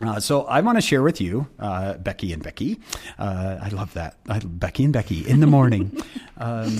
[0.00, 2.80] Uh, so I want to share with you, uh, Becky and Becky.
[3.18, 4.16] Uh, I love that.
[4.28, 5.96] I, Becky and Becky in the morning.
[6.40, 6.78] Um,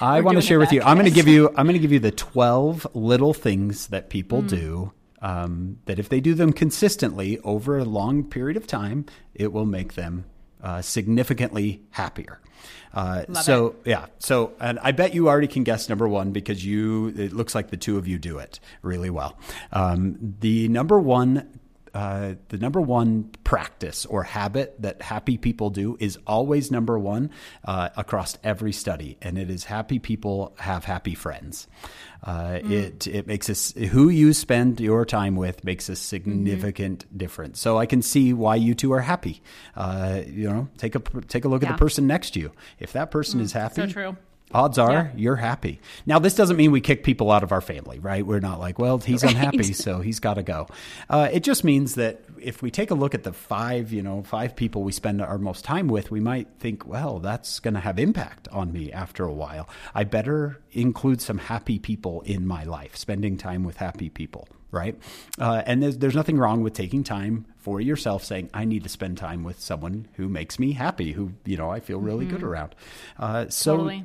[0.00, 0.82] I want to share with you.
[0.82, 1.48] I'm going to give you.
[1.50, 4.48] I'm going to give you the 12 little things that people mm.
[4.48, 4.92] do.
[5.22, 9.64] Um, that if they do them consistently over a long period of time, it will
[9.64, 10.24] make them
[10.60, 12.40] uh, significantly happier.
[12.92, 13.90] Uh, so it.
[13.90, 17.14] yeah, so and I bet you already can guess number one because you.
[17.16, 19.38] It looks like the two of you do it really well.
[19.72, 21.60] Um, the number one
[21.94, 27.30] uh, the number one practice or habit that happy people do is always number one
[27.64, 31.68] uh, across every study, and it is happy people have happy friends.
[32.24, 32.70] Uh, mm.
[32.70, 37.16] It it makes us who you spend your time with makes a significant mm-hmm.
[37.18, 37.60] difference.
[37.60, 39.40] So I can see why you two are happy.
[39.76, 41.70] Uh, you know, take a take a look yeah.
[41.70, 42.50] at the person next to you.
[42.80, 44.16] If that person mm, is happy, so true
[44.52, 45.10] odds are yeah.
[45.16, 45.80] you're happy.
[46.06, 48.24] Now, this doesn't mean we kick people out of our family, right?
[48.24, 49.34] We're not like, well, he's right.
[49.34, 50.68] unhappy, so he's got to go.
[51.08, 54.22] Uh, it just means that if we take a look at the five, you know,
[54.22, 57.80] five people we spend our most time with, we might think, well, that's going to
[57.80, 59.68] have impact on me after a while.
[59.94, 64.98] I better include some happy people in my life, spending time with happy people right?
[65.38, 68.90] Uh, and there's, there's nothing wrong with taking time for yourself saying, I need to
[68.90, 72.36] spend time with someone who makes me happy, who, you know, I feel really mm-hmm.
[72.36, 72.74] good around.
[73.18, 74.04] Uh, so, totally.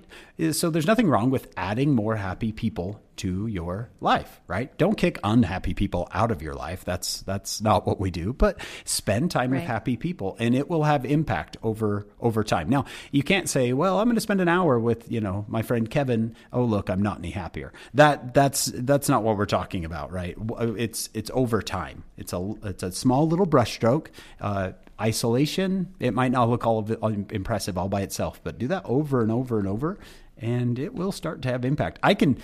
[0.53, 4.75] so there's nothing wrong with adding more happy people to your life, right?
[4.77, 6.85] Don't kick unhappy people out of your life.
[6.85, 9.59] That's that's not what we do, but spend time right.
[9.59, 12.69] with happy people and it will have impact over over time.
[12.69, 15.63] Now, you can't say, "Well, I'm going to spend an hour with, you know, my
[15.63, 16.33] friend Kevin.
[16.53, 20.37] Oh, look, I'm not any happier." That that's that's not what we're talking about, right?
[20.77, 22.05] It's it's over time.
[22.15, 24.07] It's a it's a small little brushstroke.
[24.39, 26.99] Uh, isolation, it might not look all of it
[27.31, 29.97] impressive all by itself, but do that over and over and over,
[30.39, 31.99] and it will start to have impact.
[32.01, 32.37] I can,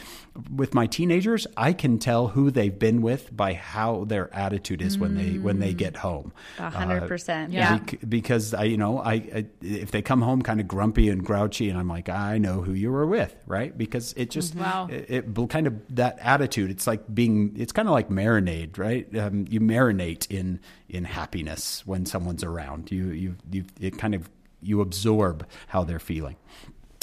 [0.54, 4.98] with my teenagers, I can tell who they've been with by how their attitude is
[4.98, 5.02] mm.
[5.02, 6.34] when they when they get home.
[6.58, 7.80] hundred uh, percent, yeah.
[8.08, 11.70] because I, you know, I, I, if they come home kind of grumpy and grouchy,
[11.70, 13.76] and I'm like, I know who you were with, right?
[13.78, 14.88] Because it just, wow.
[14.92, 16.72] it, it kind of that attitude.
[16.72, 19.08] It's like being, it's kind of like marinade, right?
[19.18, 22.92] Um, you marinate in in happiness when someone's around.
[22.92, 24.30] You you you it kind of
[24.62, 26.36] you absorb how they're feeling.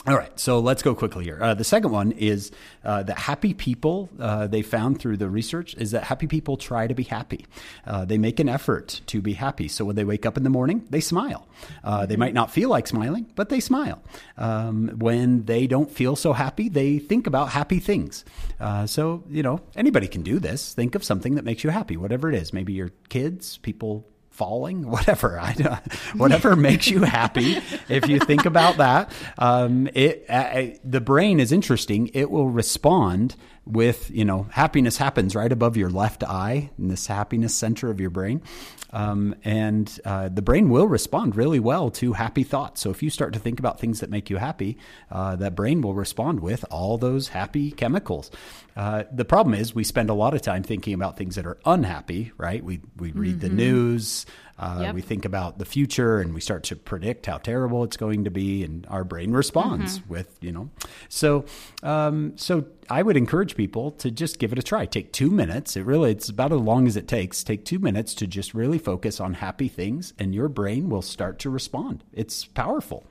[0.05, 1.39] All right, so let's go quickly here.
[1.41, 2.51] Uh, the second one is
[2.85, 6.89] uh, that happy people, uh, they found through the research, is that happy people try
[6.89, 7.47] to be happy.
[7.87, 9.69] Uh, they make an effort to be happy.
[9.69, 11.47] So when they wake up in the morning, they smile.
[11.85, 14.03] Uh, they might not feel like smiling, but they smile.
[14.37, 18.25] Um, when they don't feel so happy, they think about happy things.
[18.59, 20.75] Uh, so, you know, anybody can do this.
[20.75, 22.53] Think of something that makes you happy, whatever it is.
[22.53, 24.05] Maybe your kids, people
[24.43, 25.81] falling, whatever, I,
[26.17, 27.59] whatever makes you happy.
[27.89, 32.11] If you think about that, um, it uh, the brain is interesting.
[32.13, 37.07] It will respond with you know happiness happens right above your left eye in this
[37.07, 38.43] happiness center of your brain,
[38.91, 42.81] um, and uh, the brain will respond really well to happy thoughts.
[42.81, 44.79] So if you start to think about things that make you happy,
[45.11, 48.31] uh, that brain will respond with all those happy chemicals.
[48.77, 51.59] Uh, the problem is we spend a lot of time thinking about things that are
[51.65, 52.65] unhappy, right?
[52.65, 53.41] We we read mm-hmm.
[53.41, 54.27] the news,
[54.63, 54.95] uh, yep.
[54.95, 58.31] We think about the future and we start to predict how terrible it's going to
[58.31, 60.13] be, and our brain responds mm-hmm.
[60.13, 60.71] with, you know.
[61.09, 61.47] So,
[61.83, 64.87] um, so I would encourage people to just give it a try.
[64.87, 65.77] Take two minutes.
[65.77, 67.43] It really, it's about as long as it takes.
[67.43, 71.41] Take two minutes to just really focus on happy things, and your brain will start
[71.41, 72.05] to respond.
[72.13, 73.05] It's powerful.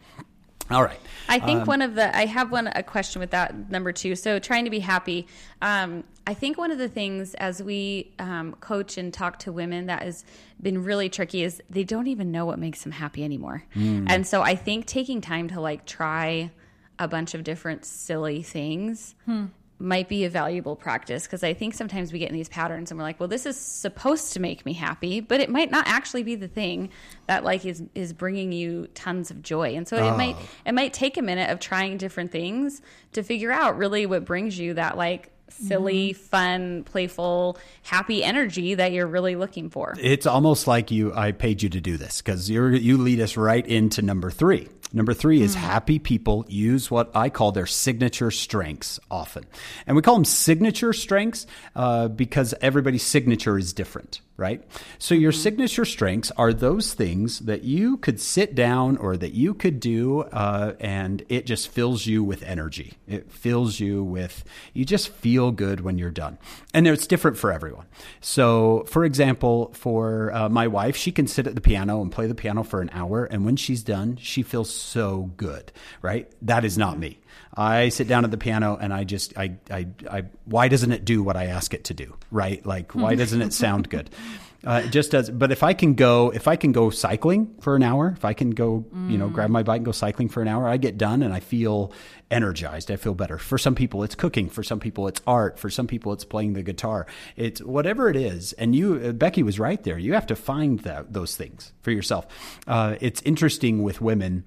[0.71, 0.99] All right.
[1.29, 4.15] I think um, one of the I have one a question with that number two.
[4.15, 5.27] So trying to be happy.
[5.61, 9.87] Um, I think one of the things as we um, coach and talk to women
[9.87, 10.23] that has
[10.61, 13.63] been really tricky is they don't even know what makes them happy anymore.
[13.75, 14.05] Mm.
[14.07, 16.51] And so I think taking time to like try
[16.99, 19.45] a bunch of different silly things hmm
[19.81, 22.97] might be a valuable practice because I think sometimes we get in these patterns and
[22.97, 26.23] we're like, well, this is supposed to make me happy, but it might not actually
[26.23, 26.89] be the thing
[27.27, 29.75] that like is is bringing you tons of joy.
[29.75, 30.13] And so oh.
[30.13, 32.81] it might it might take a minute of trying different things
[33.13, 36.23] to figure out really what brings you that like silly, mm-hmm.
[36.23, 39.95] fun, playful, happy energy that you're really looking for.
[39.99, 43.35] It's almost like you I paid you to do this because you you lead us
[43.37, 45.59] right into number 3 Number three is mm.
[45.59, 49.45] happy people use what I call their signature strengths often.
[49.87, 54.63] And we call them signature strengths uh, because everybody's signature is different right?
[54.97, 55.41] So your mm-hmm.
[55.41, 60.21] signature strengths are those things that you could sit down or that you could do,
[60.23, 62.93] uh, and it just fills you with energy.
[63.07, 66.39] It fills you with, you just feel good when you're done.
[66.73, 67.85] And it's different for everyone.
[68.19, 72.25] So, for example, for uh, my wife, she can sit at the piano and play
[72.25, 76.31] the piano for an hour, and when she's done, she feels so good, right?
[76.41, 77.19] That is not me.
[77.55, 81.05] I sit down at the piano and I just I I, I why doesn't it
[81.05, 82.15] do what I ask it to do?
[82.31, 82.65] Right?
[82.65, 84.09] Like why doesn't it sound good?
[84.63, 87.81] Uh, just as, but if I can go, if I can go cycling for an
[87.81, 90.47] hour, if I can go, you know, grab my bike and go cycling for an
[90.47, 91.91] hour, I get done and I feel
[92.29, 92.91] energized.
[92.91, 93.39] I feel better.
[93.39, 94.49] For some people, it's cooking.
[94.49, 95.57] For some people, it's art.
[95.57, 97.07] For some people, it's playing the guitar.
[97.35, 98.53] It's whatever it is.
[98.53, 99.97] And you, uh, Becky was right there.
[99.97, 102.27] You have to find that, those things for yourself.
[102.67, 104.43] Uh, it's interesting with women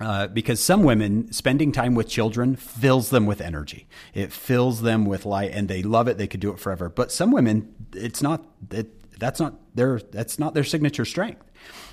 [0.00, 3.86] uh, because some women spending time with children fills them with energy.
[4.12, 6.18] It fills them with light, and they love it.
[6.18, 6.88] They could do it forever.
[6.88, 8.88] But some women, it's not that.
[9.18, 10.00] That's not their.
[10.00, 11.44] That's not their signature strength,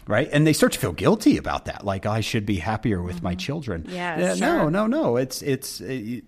[0.07, 0.27] right?
[0.31, 1.85] And they start to feel guilty about that.
[1.85, 3.25] Like I should be happier with mm-hmm.
[3.25, 3.85] my children.
[3.87, 5.17] Yeah, no, no, no.
[5.17, 5.81] It's it's.
[5.81, 6.23] It,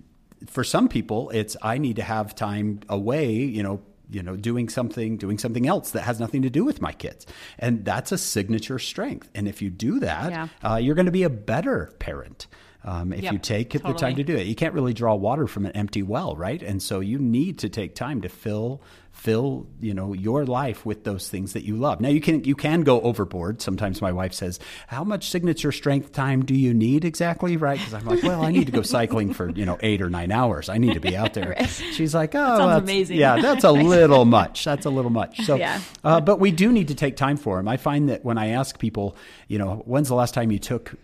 [0.45, 3.33] for some people, it's I need to have time away.
[3.33, 6.81] You know, you know doing something doing something else that has nothing to do with
[6.81, 7.25] my kids
[7.59, 10.47] and that's a signature strength and if you do that yeah.
[10.69, 12.47] uh, you're going to be a better parent
[12.85, 13.93] um, if yep, you take totally.
[13.93, 14.45] the time to do it.
[14.45, 16.61] You can't really draw water from an empty well, right?
[16.61, 18.81] And so you need to take time to fill
[19.13, 22.01] fill you know your life with those things that you love.
[22.01, 23.61] Now you can you can go overboard.
[23.61, 27.55] Sometimes my wife says how much signature strength time do you need exactly?
[27.55, 27.77] Right?
[27.77, 30.31] Because i'm like well i need to go cycling for you know eight or nine
[30.31, 30.67] hours.
[30.67, 31.51] I need to be out there.
[31.51, 31.69] Right.
[31.69, 33.17] she's like oh that that's amazing.
[33.17, 34.65] yeah that's a little much.
[34.65, 35.41] That's a little much.
[35.45, 35.79] So yeah.
[36.03, 38.47] Uh, but we do need to take time for them i find that when i
[38.47, 39.15] ask people
[39.47, 40.95] you know when's the last time you took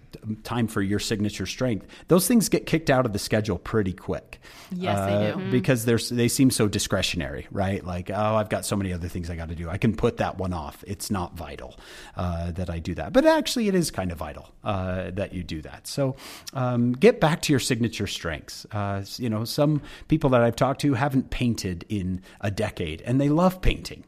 [0.44, 4.40] time for your signature strength those things get kicked out of the schedule pretty quick
[4.72, 5.52] yes uh, they do mm-hmm.
[5.52, 9.08] because they're they seem so discretionary right like like, oh, I've got so many other
[9.08, 9.70] things I got to do.
[9.70, 10.84] I can put that one off.
[10.88, 11.76] It's not vital
[12.16, 13.14] uh, that I do that.
[13.14, 15.88] But actually, it is kind of vital uh, that you do that.
[15.88, 16.16] So
[16.54, 18.66] um, get back to your signature strengths.
[18.72, 23.20] Uh, you know, some people that I've talked to haven't painted in a decade and
[23.20, 24.04] they love painting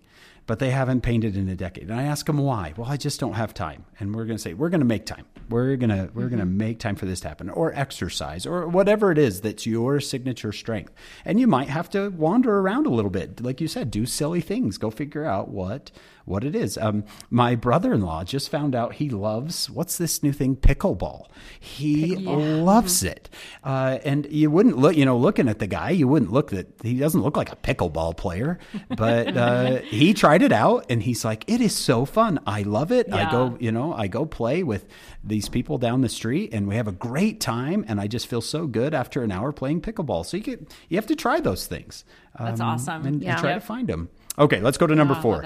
[0.48, 1.90] but they haven't painted in a decade.
[1.90, 2.74] And I ask them why.
[2.76, 3.86] Well, I just don't have time.
[4.00, 5.26] And we're going to say we're going to make time.
[5.50, 6.30] We're going to we're mm-hmm.
[6.30, 9.66] going to make time for this to happen or exercise or whatever it is that's
[9.66, 10.94] your signature strength.
[11.26, 13.42] And you might have to wander around a little bit.
[13.42, 14.78] Like you said, do silly things.
[14.78, 15.92] Go figure out what
[16.32, 16.78] what it is.
[16.78, 21.28] Um, my brother in law just found out he loves what's this new thing pickleball.
[21.60, 22.32] He yeah.
[22.32, 23.30] loves it,
[23.64, 24.96] uh, and you wouldn't look.
[24.96, 27.56] You know, looking at the guy, you wouldn't look that he doesn't look like a
[27.56, 28.58] pickleball player,
[28.90, 32.40] but uh, he tried it out, and he's like, it is so fun.
[32.48, 33.10] I love it.
[33.10, 33.28] Yeah.
[33.28, 34.88] I go, you know, I go play with
[35.24, 38.42] these people down the street, and we have a great time, and I just feel
[38.42, 40.26] so good after an hour playing pickleball.
[40.26, 42.06] So you get you have to try those things.
[42.40, 43.06] That's um, awesome.
[43.06, 43.32] And, yeah.
[43.32, 43.62] and try yep.
[43.62, 44.10] to find them.
[44.38, 45.44] Okay, let's go to number four.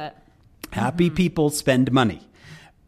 [0.72, 1.15] Happy mm-hmm.
[1.15, 2.20] people spend money,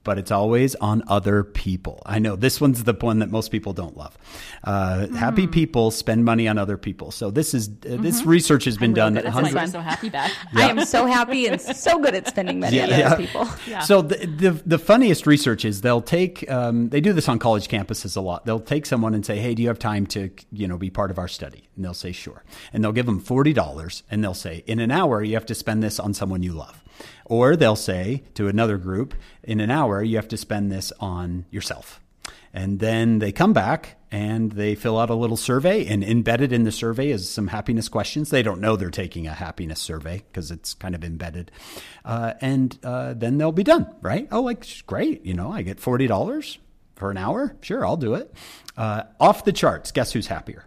[0.03, 2.01] but it's always on other people.
[2.05, 4.17] I know this one's the one that most people don't love.
[4.63, 5.15] Uh, mm-hmm.
[5.15, 7.11] Happy people spend money on other people.
[7.11, 8.03] So this is uh, mm-hmm.
[8.03, 9.15] this research has been done.
[9.15, 9.55] Hundreds.
[9.55, 10.31] I'm so happy back.
[10.53, 10.67] Yeah.
[10.67, 13.07] I am so happy and so good at spending money yeah, on yeah.
[13.07, 13.47] other people.
[13.67, 13.79] Yeah.
[13.81, 17.67] So the, the, the funniest research is they'll take um, they do this on college
[17.67, 18.45] campuses a lot.
[18.45, 21.11] They'll take someone and say, "Hey, do you have time to you know be part
[21.11, 24.33] of our study?" And they'll say, "Sure." And they'll give them forty dollars, and they'll
[24.33, 26.83] say, "In an hour, you have to spend this on someone you love."
[27.25, 31.45] Or they'll say to another group, in an hour, you have to spend this on
[31.51, 31.99] yourself.
[32.53, 36.63] And then they come back and they fill out a little survey, and embedded in
[36.63, 38.29] the survey is some happiness questions.
[38.29, 41.51] They don't know they're taking a happiness survey because it's kind of embedded.
[42.05, 44.27] Uh, and uh, then they'll be done, right?
[44.31, 45.25] Oh, like, great.
[45.25, 46.57] You know, I get $40
[46.95, 47.55] for an hour.
[47.61, 48.33] Sure, I'll do it.
[48.77, 49.91] Uh, off the charts.
[49.91, 50.65] Guess who's happier?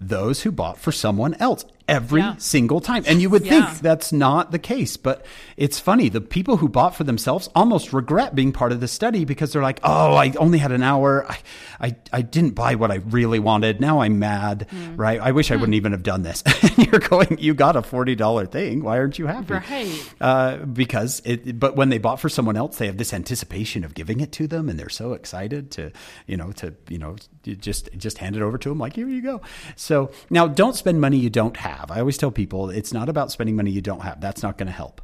[0.00, 2.36] Those who bought for someone else every yeah.
[2.36, 3.02] single time.
[3.06, 3.66] And you would yeah.
[3.66, 5.24] think that's not the case, but
[5.56, 6.08] it's funny.
[6.10, 9.62] The people who bought for themselves almost regret being part of the study because they're
[9.62, 11.26] like, oh, I only had an hour.
[11.28, 11.38] I,
[11.80, 13.80] I, I didn't buy what I really wanted.
[13.80, 14.98] Now I'm mad, mm.
[14.98, 15.18] right?
[15.20, 15.52] I wish mm.
[15.52, 16.44] I wouldn't even have done this.
[16.76, 18.84] You're going, you got a $40 thing.
[18.84, 19.54] Why aren't you happy?
[19.54, 20.14] Right.
[20.20, 23.94] Uh, because it, but when they bought for someone else, they have this anticipation of
[23.94, 25.90] giving it to them and they're so excited to,
[26.26, 29.22] you know, to, you know, just, just hand it over to them like, here you
[29.22, 29.40] go.
[29.76, 31.90] So now don't spend money you don't have have.
[31.90, 34.20] I always tell people it's not about spending money you don't have.
[34.20, 35.00] That's not going to help.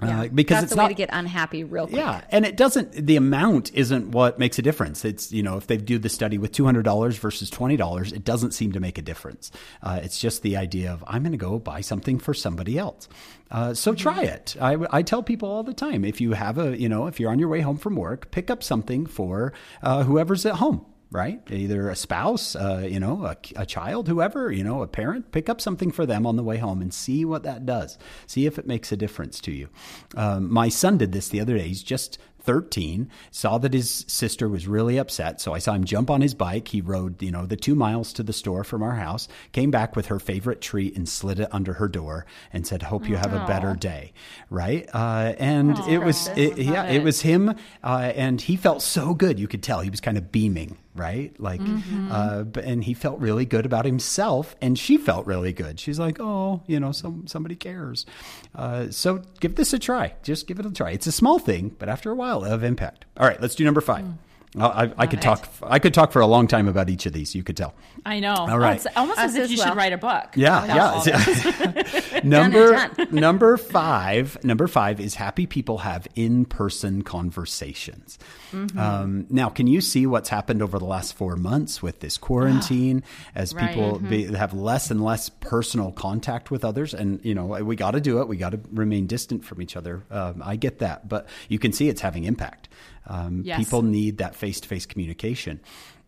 [0.00, 1.98] Uh, yeah, uh, because that's it's the not, way to get unhappy real quick.
[1.98, 2.92] Yeah, and it doesn't.
[2.92, 5.04] The amount isn't what makes a difference.
[5.04, 8.10] It's you know if they do the study with two hundred dollars versus twenty dollars,
[8.12, 9.50] it doesn't seem to make a difference.
[9.82, 13.06] Uh, it's just the idea of I'm going to go buy something for somebody else.
[13.50, 13.98] Uh, so mm-hmm.
[13.98, 14.56] try it.
[14.58, 17.30] I, I tell people all the time if you have a you know if you're
[17.30, 21.40] on your way home from work, pick up something for uh, whoever's at home right?
[21.50, 25.48] Either a spouse, uh, you know, a, a, child, whoever, you know, a parent, pick
[25.48, 27.98] up something for them on the way home and see what that does.
[28.26, 29.68] See if it makes a difference to you.
[30.16, 31.68] Um, my son did this the other day.
[31.68, 35.40] He's just 13, saw that his sister was really upset.
[35.40, 36.68] So I saw him jump on his bike.
[36.68, 39.94] He rode, you know, the two miles to the store from our house, came back
[39.94, 43.32] with her favorite treat and slid it under her door and said, Hope you have
[43.32, 44.12] a better day.
[44.50, 44.88] Right.
[44.92, 46.96] Uh, and it was, it, yeah, it.
[46.96, 47.54] it was him.
[47.82, 49.38] Uh, and he felt so good.
[49.38, 51.34] You could tell he was kind of beaming right?
[51.40, 52.10] Like, mm-hmm.
[52.10, 55.80] uh, and he felt really good about himself, and she felt really good.
[55.80, 58.06] She's like, oh, you know, some somebody cares.
[58.54, 60.14] Uh, so give this a try.
[60.22, 60.90] Just give it a try.
[60.90, 63.04] It's a small thing, but after a while, of impact.
[63.16, 64.04] All right, let's do number five.
[64.04, 64.14] Mm.
[64.58, 65.48] I, I could talk.
[65.62, 67.34] I could talk for a long time about each of these.
[67.34, 67.74] You could tell.
[68.04, 68.34] I know.
[68.34, 68.72] All right.
[68.72, 69.68] Oh, it's almost Us as if you well.
[69.68, 70.36] should write a book.
[70.36, 72.20] Yeah, yeah.
[72.24, 74.42] number number five.
[74.44, 78.18] Number five is happy people have in person conversations.
[78.52, 78.78] Mm-hmm.
[78.78, 83.02] Um, now, can you see what's happened over the last four months with this quarantine?
[83.34, 83.68] as right.
[83.68, 84.08] people mm-hmm.
[84.08, 88.00] be, have less and less personal contact with others, and you know we got to
[88.00, 88.28] do it.
[88.28, 90.02] We got to remain distant from each other.
[90.10, 92.68] Um, I get that, but you can see it's having impact.
[93.06, 93.58] Um, yes.
[93.58, 95.60] People need that face to face communication.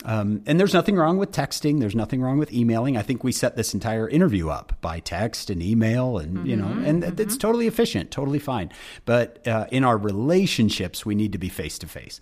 [0.05, 1.81] Um, and there's nothing wrong with texting.
[1.81, 2.97] There's nothing wrong with emailing.
[2.97, 6.57] I think we set this entire interview up by text and email, and mm-hmm, you
[6.57, 7.21] know, and mm-hmm.
[7.21, 8.71] it's totally efficient, totally fine.
[9.07, 12.21] But uh, in our relationships, we need to be face to face.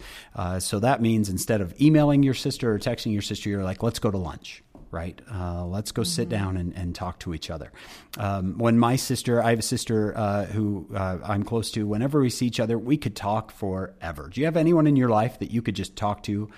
[0.61, 3.99] So that means instead of emailing your sister or texting your sister, you're like, let's
[3.99, 5.21] go to lunch right?
[5.33, 6.09] Uh, let's go mm-hmm.
[6.09, 7.73] sit down and, and, talk to each other.
[8.19, 12.21] Um, when my sister, I have a sister uh, who uh, I'm close to, whenever
[12.21, 14.29] we see each other, we could talk forever.
[14.33, 16.51] Do you have anyone in your life that you could just talk to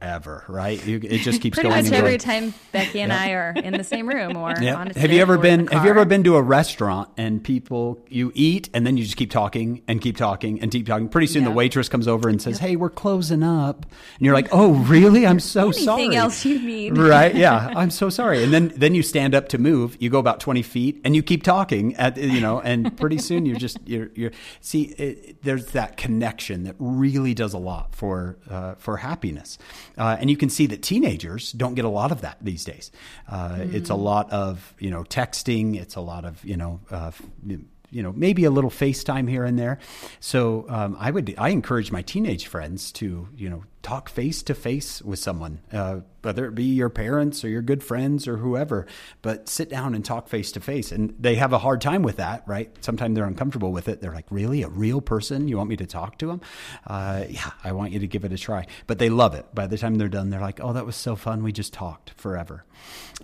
[0.00, 0.84] forever, right?
[0.84, 1.82] You, it just keeps Pretty going.
[1.82, 4.84] Pretty much every time Becky and I are in the same room or yeah.
[4.96, 5.66] Have you ever been?
[5.68, 9.16] Have you ever been to a restaurant and people you eat and then you just
[9.16, 11.08] keep talking and keep talking and keep talking?
[11.08, 14.48] Pretty soon the waitress comes over and says, "Hey, we're closing up," and you're like,
[14.52, 15.26] "Oh, really?
[15.26, 16.98] I'm so Anything sorry." Anything else you need?
[16.98, 17.34] Right?
[17.34, 18.42] Yeah, I'm so sorry.
[18.42, 19.96] And then then you stand up to move.
[20.00, 21.94] You go about twenty feet and you keep talking.
[21.96, 24.82] At you know, and pretty soon you're just you're you're see.
[25.00, 29.58] It, there's that connection that really does a lot for uh, for happiness.
[30.00, 32.90] Uh, and you can see that teenagers don't get a lot of that these days.
[33.28, 33.74] Uh, mm.
[33.74, 35.78] It's a lot of you know texting.
[35.78, 37.10] It's a lot of you know uh,
[37.46, 39.78] you know maybe a little FaceTime here and there.
[40.18, 44.54] So um, I would I encourage my teenage friends to you know talk face to
[44.54, 48.86] face with someone, uh, whether it be your parents or your good friends or whoever,
[49.22, 50.92] but sit down and talk face to face.
[50.92, 52.70] And they have a hard time with that, right?
[52.84, 54.00] Sometimes they're uncomfortable with it.
[54.00, 54.62] They're like, really?
[54.62, 55.48] A real person?
[55.48, 56.40] You want me to talk to them?
[56.86, 58.66] Uh, yeah, I want you to give it a try.
[58.86, 59.46] But they love it.
[59.54, 61.42] By the time they're done, they're like, oh, that was so fun.
[61.42, 62.64] We just talked forever.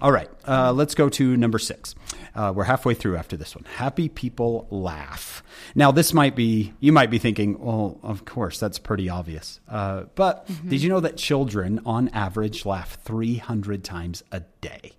[0.02, 1.94] All right, uh, let's go to number six.
[2.34, 3.64] Uh, we're halfway through after this one.
[3.64, 5.42] Happy people laugh.
[5.74, 9.58] Now, this might be, you might be thinking, well, of course, that's pretty obvious.
[9.66, 10.68] Uh, but mm-hmm.
[10.68, 14.92] did you know that children, on average, laugh 300 times a day?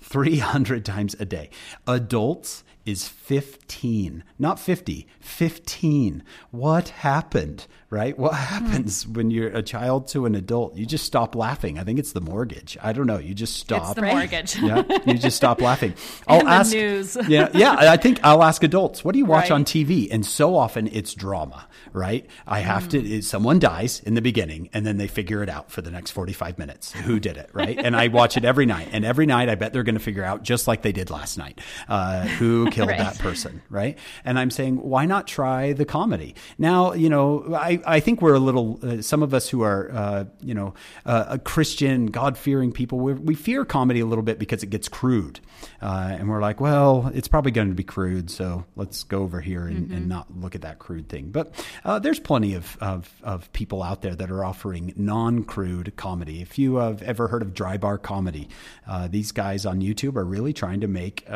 [0.00, 1.50] 300 times a day.
[1.86, 6.22] Adults is 15, not 50, 15.
[6.50, 8.18] What happened, right?
[8.18, 10.76] What happens when you're a child to an adult?
[10.76, 11.78] You just stop laughing.
[11.78, 12.76] I think it's the mortgage.
[12.82, 13.18] I don't know.
[13.18, 13.82] You just stop.
[13.84, 14.56] It's the mortgage.
[14.56, 15.94] yeah, you just stop laughing.
[16.26, 16.72] I'll ask.
[16.72, 17.16] news.
[17.28, 17.76] yeah, yeah.
[17.78, 19.04] I think I'll ask adults.
[19.04, 19.52] What do you watch right.
[19.52, 20.08] on TV?
[20.10, 22.28] And so often it's drama, right?
[22.46, 22.90] I have mm.
[22.90, 23.22] to.
[23.22, 26.58] Someone dies in the beginning, and then they figure it out for the next forty-five
[26.58, 26.92] minutes.
[26.92, 27.78] Who did it, right?
[27.78, 30.24] and I watch it every night, and every night I bet they're going to figure
[30.24, 32.98] out just like they did last night uh, who killed right.
[32.98, 33.98] that person, right?
[34.24, 36.34] And I'm saying, why not try the comedy?
[36.58, 39.90] Now, you know, I, I think we're a little, uh, some of us who are,
[39.92, 44.38] uh, you know, uh, a Christian, God fearing people, we fear comedy a little bit
[44.38, 45.40] because it gets crude.
[45.80, 49.40] Uh, and we're like, well, it's probably going to be crude, so let's go over
[49.40, 49.96] here and, mm-hmm.
[49.96, 51.30] and not look at that crude thing.
[51.30, 51.54] But
[51.84, 56.40] uh, there's plenty of, of, of, people out there that are offering non crude comedy.
[56.40, 58.48] If you have ever heard of dry bar comedy,
[58.86, 61.26] uh, these guys on YouTube are really trying to make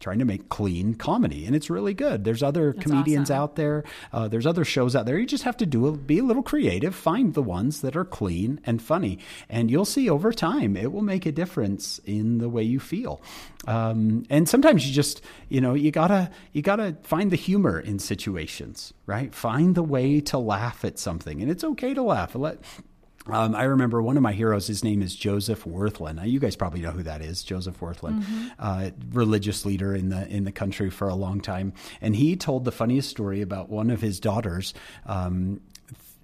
[0.00, 2.24] trying to make clean comedy, and it's really good.
[2.24, 3.42] There's other That's comedians awesome.
[3.42, 3.84] out there.
[4.28, 5.18] there's other shows out there.
[5.18, 8.04] You just have to do a, be a little creative, find the ones that are
[8.04, 9.18] clean and funny,
[9.48, 13.22] and you'll see over time it will make a difference in the way you feel.
[13.66, 17.98] Um, and sometimes you just, you know, you gotta you gotta find the humor in
[17.98, 19.34] situations, right?
[19.34, 22.34] Find the way to laugh at something, and it's okay to laugh.
[22.34, 22.58] Let
[23.26, 24.66] um, I remember one of my heroes.
[24.66, 26.16] His name is Joseph Wirthlin.
[26.16, 27.42] Now, you guys probably know who that is.
[27.42, 28.48] Joseph Wirthlin, mm-hmm.
[28.58, 32.64] uh, religious leader in the in the country for a long time, and he told
[32.64, 34.74] the funniest story about one of his daughters.
[35.06, 35.60] Um,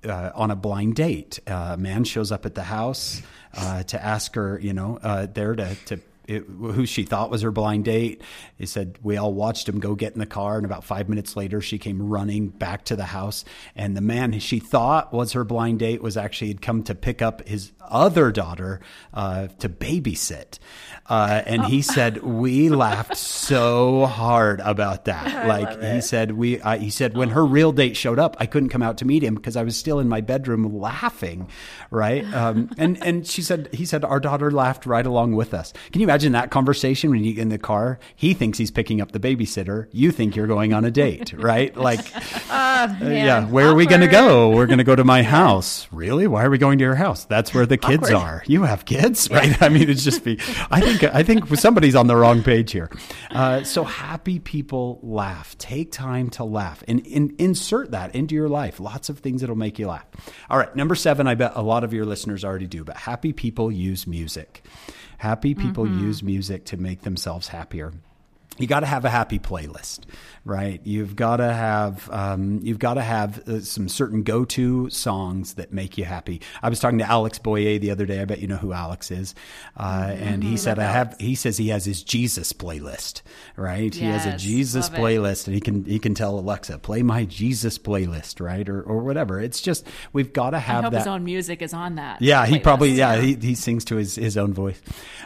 [0.02, 3.20] uh, on a blind date, uh, a man shows up at the house
[3.54, 7.42] uh, to ask her, you know, uh, there to to it, who she thought was
[7.42, 8.22] her blind date.
[8.56, 11.36] He said we all watched him go get in the car, and about five minutes
[11.36, 15.44] later, she came running back to the house, and the man she thought was her
[15.44, 18.80] blind date was actually had come to pick up his other daughter
[19.12, 20.58] uh, to babysit.
[21.06, 25.48] Uh, and he said we laughed so hard about that.
[25.48, 26.60] like he said, we.
[26.78, 29.34] He said when her real date showed up, I couldn't come out to meet him
[29.34, 31.48] because I was still in my bedroom laughing,
[31.90, 32.24] right?
[32.32, 35.72] Um, and and she said he said our daughter laughed right along with us.
[35.90, 37.98] Can you imagine that conversation when you get in the car?
[38.16, 39.88] He thinks he's picking up the babysitter.
[39.92, 41.76] You think you're going on a date, right?
[41.76, 42.00] Like,
[42.50, 43.46] uh, yeah.
[43.46, 44.50] Where are we going to go?
[44.50, 45.88] We're going to go to my house.
[45.90, 46.26] Really?
[46.26, 47.24] Why are we going to your house?
[47.24, 48.14] That's where the kids Awkward.
[48.16, 48.42] are.
[48.46, 49.60] You have kids, right?
[49.62, 50.38] I mean, it's just be.
[50.70, 52.90] I think I think somebody's on the wrong page here.
[53.30, 55.56] Uh, so happy people laugh.
[55.58, 58.80] Take time to laugh and, and insert that into your life.
[58.80, 60.06] Lots of things that'll make you laugh.
[60.48, 61.26] All right, number seven.
[61.26, 64.62] I bet a lot of your listeners already do, but happy people use music.
[65.20, 66.06] Happy people mm-hmm.
[66.06, 67.92] use music to make themselves happier.
[68.56, 70.00] You got to have a happy playlist,
[70.44, 70.80] right?
[70.84, 75.54] You've got to have um, you've got to have uh, some certain go to songs
[75.54, 76.40] that make you happy.
[76.62, 78.20] I was talking to Alex Boyé the other day.
[78.20, 79.34] I bet you know who Alex is,
[79.76, 81.16] uh, and he said I have.
[81.18, 83.22] He says he has his Jesus playlist,
[83.56, 83.94] right?
[83.94, 85.02] he has a Jesus love it.
[85.02, 88.98] playlist, and he can he can tell Alexa play my Jesus playlist, right, or or
[89.00, 89.40] whatever.
[89.40, 90.98] It's just we've got to have that.
[90.98, 92.22] his own music is on that.
[92.22, 92.62] Yeah, he playlist.
[92.62, 94.80] probably yeah, he, he sings to his, his own voice.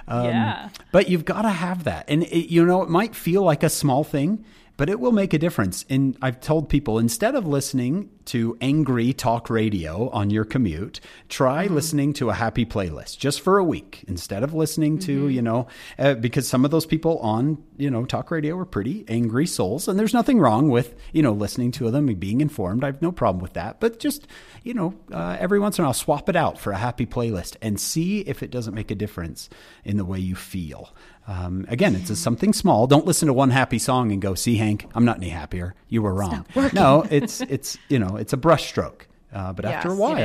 [0.09, 0.69] Um, Yeah.
[0.93, 3.71] But you've got to have that, and it, you know it might feel like a
[3.71, 4.45] small thing,
[4.77, 5.85] but it will make a difference.
[5.89, 11.67] And I've told people instead of listening to angry talk radio on your commute, try
[11.67, 15.67] listening to a happy playlist just for a week instead of listening to you know
[15.99, 19.89] uh, because some of those people on you know talk radio are pretty angry souls,
[19.89, 22.83] and there's nothing wrong with you know listening to them and being informed.
[22.83, 24.27] I have no problem with that, but just
[24.63, 27.57] you know uh, every once in a while swap it out for a happy playlist
[27.63, 29.49] and see if it doesn't make a difference
[29.85, 30.95] in the way you feel.
[31.27, 32.87] Um, again, it's a something small.
[32.87, 35.75] Don't listen to one happy song and go, "See, Hank, I'm not any happier.
[35.89, 36.45] You were wrong."
[36.75, 39.03] No, it's it's you know it's a brushstroke.
[39.33, 40.17] Uh, but after a while,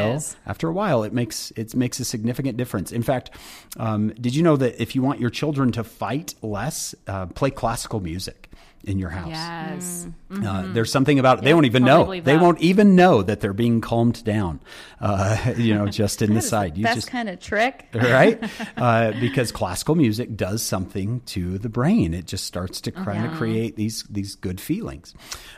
[0.46, 2.92] after a while, it makes it makes a significant difference.
[2.92, 3.32] In fact,
[3.78, 7.50] um, did you know that if you want your children to fight less, uh, play
[7.50, 8.50] classical music
[8.84, 9.30] in your house?
[9.30, 10.08] Yes.
[10.32, 11.44] Uh, there's something about it.
[11.44, 12.24] They won't even totally know.
[12.26, 14.60] They won't even know that they're being calmed down.
[15.02, 16.78] Uh, you know, just in the side.
[16.78, 17.88] You Best just kind of trick.
[17.94, 18.42] right?
[18.78, 22.14] Uh, because classical music does something to the brain.
[22.14, 25.14] It just starts to kind of create these these good feelings.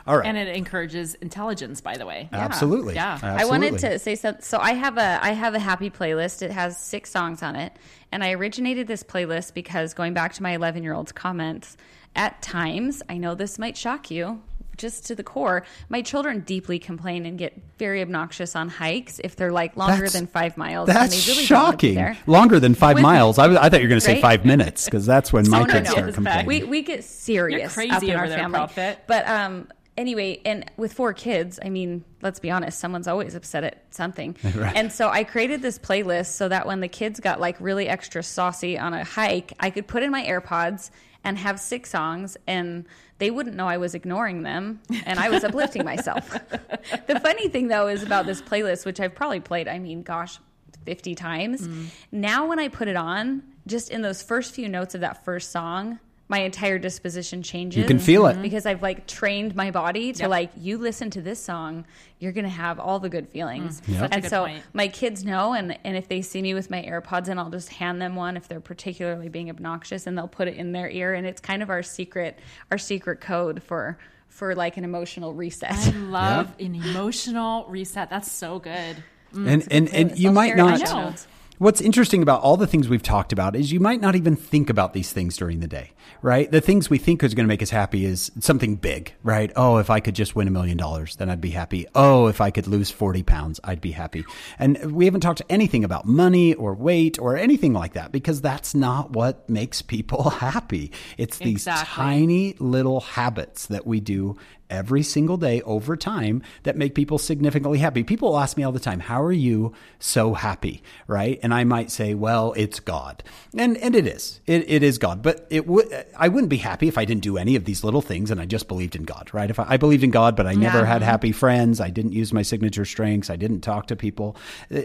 [0.06, 2.28] All right, And it encourages intelligence, by the way.
[2.32, 2.94] absolutely.
[2.94, 3.18] Yeah.
[3.22, 4.42] I wanted to say something.
[4.42, 6.42] So I have a I have a happy playlist.
[6.42, 7.76] It has six songs on it,
[8.10, 11.76] and I originated this playlist because going back to my 11 year old's comments,
[12.14, 14.42] at times I know this might shock you.
[14.78, 19.36] Just to the core, my children deeply complain and get very obnoxious on hikes if
[19.36, 20.88] they're like longer That's- than five miles.
[20.88, 21.94] and That's they really don't wanna be shocking.
[21.94, 22.18] there.
[22.26, 23.38] Longer than five With- miles.
[23.38, 24.22] I, I thought you were going to say Right?
[24.22, 25.92] five minutes because that's when my no, kids no.
[25.92, 26.46] start complaining.
[26.46, 28.56] We we get serious You're up in our there, family.
[28.58, 28.98] Prophet.
[29.06, 33.64] But um anyway, and with four kids, I mean, let's be honest, someone's always upset
[33.64, 34.34] at something.
[34.74, 38.22] And so I created this playlist so that when the kids got like really extra
[38.22, 40.90] saucy on a hike, I could put in my AirPods
[41.24, 42.86] and have six songs and
[43.18, 46.30] they wouldn't know I was ignoring them and I was uplifting myself.
[47.06, 50.38] the funny thing though is about this playlist, which I've probably played, I mean, gosh,
[50.84, 51.66] 50 times.
[51.66, 51.86] Mm.
[52.10, 55.50] Now, when I put it on, just in those first few notes of that first
[55.52, 56.00] song,
[56.32, 57.78] my entire disposition changes.
[57.78, 58.40] You can feel it.
[58.40, 60.30] because I've like trained my body to Yep.
[60.30, 61.84] like you listen to this song,
[62.18, 63.82] you're gonna have all the good feelings.
[63.82, 64.62] Mm, Such a And so point.
[64.72, 67.68] my kids know, and and if they see me with my AirPods in, I'll just
[67.68, 71.12] hand them one if they're particularly being obnoxious, and they'll put it in their ear,
[71.12, 72.38] and it's kind of our secret
[72.70, 75.70] our secret code for for like an emotional reset.
[75.70, 78.08] I love an emotional reset.
[78.08, 78.96] That's so good.
[79.34, 79.46] Mm.
[79.48, 80.64] and and, and you might share.
[80.64, 81.26] I not.
[81.62, 84.68] What's interesting about all the things we've talked about is you might not even think
[84.68, 86.50] about these things during the day, right?
[86.50, 89.52] The things we think is going to make us happy is something big, right?
[89.54, 91.86] Oh, if I could just win a million dollars, then I'd be happy.
[91.94, 94.24] Oh, if I could lose 40 pounds, I'd be happy.
[94.58, 98.74] And we haven't talked anything about money or weight or anything like that because that's
[98.74, 100.90] not what makes people happy.
[101.16, 101.94] It's these Exactly.
[101.94, 104.36] tiny little habits that we do
[104.72, 108.02] every single day over time that make people significantly happy.
[108.02, 111.38] People ask me all the time, "How are you so happy?" Right?
[111.42, 113.22] And I might say, "Well, it's God."
[113.56, 114.40] And and it is.
[114.46, 115.22] It, it is God.
[115.22, 118.02] But it would I wouldn't be happy if I didn't do any of these little
[118.02, 119.50] things and I just believed in God, right?
[119.50, 122.32] If I, I believed in God, but I never had happy friends, I didn't use
[122.32, 124.36] my signature strengths, I didn't talk to people.
[124.74, 124.80] Uh,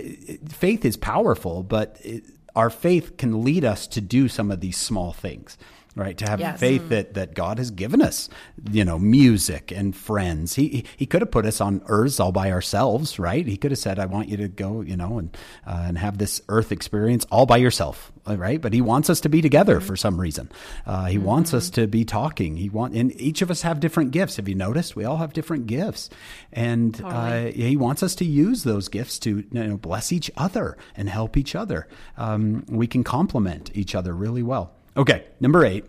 [0.49, 2.23] Faith is powerful, but it,
[2.55, 5.57] our faith can lead us to do some of these small things
[5.97, 6.17] right?
[6.17, 6.59] To have Yes.
[6.59, 8.29] faith that, that God has given us,
[8.71, 10.55] you know, music and friends.
[10.55, 13.45] He, he, could have put us on earth all by ourselves, right?
[13.45, 15.35] He could have said, I want you to go, you know, and,
[15.65, 18.61] uh, and have this earth experience all by yourself, uh, right?
[18.61, 20.51] But he wants us to be together for some reason.
[20.85, 22.57] Uh, he wants us to be talking.
[22.57, 24.35] He want, and each of us have different gifts.
[24.35, 24.95] Have you noticed?
[24.95, 26.09] We all have different gifts.
[26.53, 30.77] And, uh, he wants us to use those gifts to, you know, bless each other
[30.95, 31.87] and help each other.
[32.17, 34.76] Um, we can complement each other really well.
[34.97, 35.85] Okay, number eight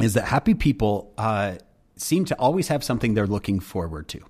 [0.00, 1.54] is that happy people uh,
[1.96, 4.20] seem to always have something they're looking forward to.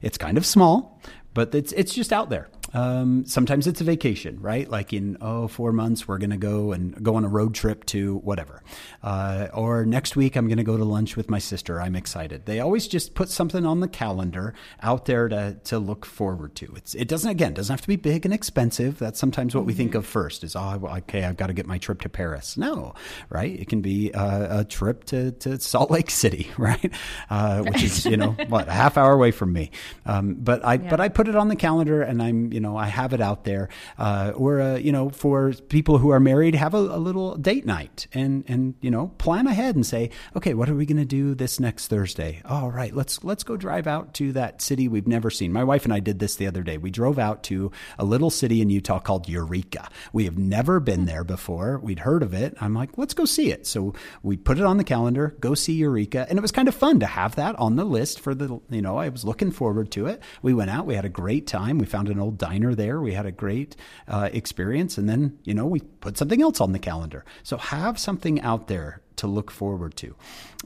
[0.00, 1.00] It's kind of small,
[1.32, 2.48] but it's it's just out there.
[2.74, 4.68] Um, sometimes it's a vacation, right?
[4.68, 7.84] Like in oh four months, we're going to go and go on a road trip
[7.86, 8.62] to whatever.
[9.02, 11.80] Uh, or next week, I'm going to go to lunch with my sister.
[11.80, 12.46] I'm excited.
[12.46, 16.72] They always just put something on the calendar out there to to look forward to.
[16.76, 18.98] It's it doesn't again doesn't have to be big and expensive.
[18.98, 21.78] That's sometimes what we think of first is oh okay I've got to get my
[21.78, 22.56] trip to Paris.
[22.56, 22.94] No,
[23.28, 23.52] right?
[23.58, 26.92] It can be uh, a trip to to Salt Lake City, right?
[27.28, 29.70] Uh, which is you know what a half hour away from me.
[30.06, 32.86] Um, but I but I put it on the calendar and I'm you know I
[32.86, 33.68] have it out there.
[33.98, 37.66] Uh, or uh, you know for people who are married, have a, a little date
[37.66, 41.04] night and and you know plan ahead and say okay what are we going to
[41.04, 42.40] do this next Thursday?
[42.44, 45.52] All right, let's let's go drive out to that city we've never seen.
[45.52, 46.78] My wife and I did this the other day.
[46.78, 49.88] We drove out to a little city in Utah called Eureka.
[50.12, 51.78] We have never been there before.
[51.78, 52.56] We'd heard of it.
[52.60, 53.66] I'm like, let's go see it.
[53.66, 56.74] So we put it on the calendar, go see Eureka, and it was kind of
[56.74, 58.60] fun to have that on the list for the.
[58.70, 60.22] You know, I was looking forward to it.
[60.42, 60.86] We went out.
[60.86, 61.78] We had a great time.
[61.78, 63.00] We found an old diner there.
[63.00, 63.76] We had a great
[64.08, 67.24] uh, experience, and then you know we put something else on the calendar.
[67.42, 70.14] So have something out there to look forward to.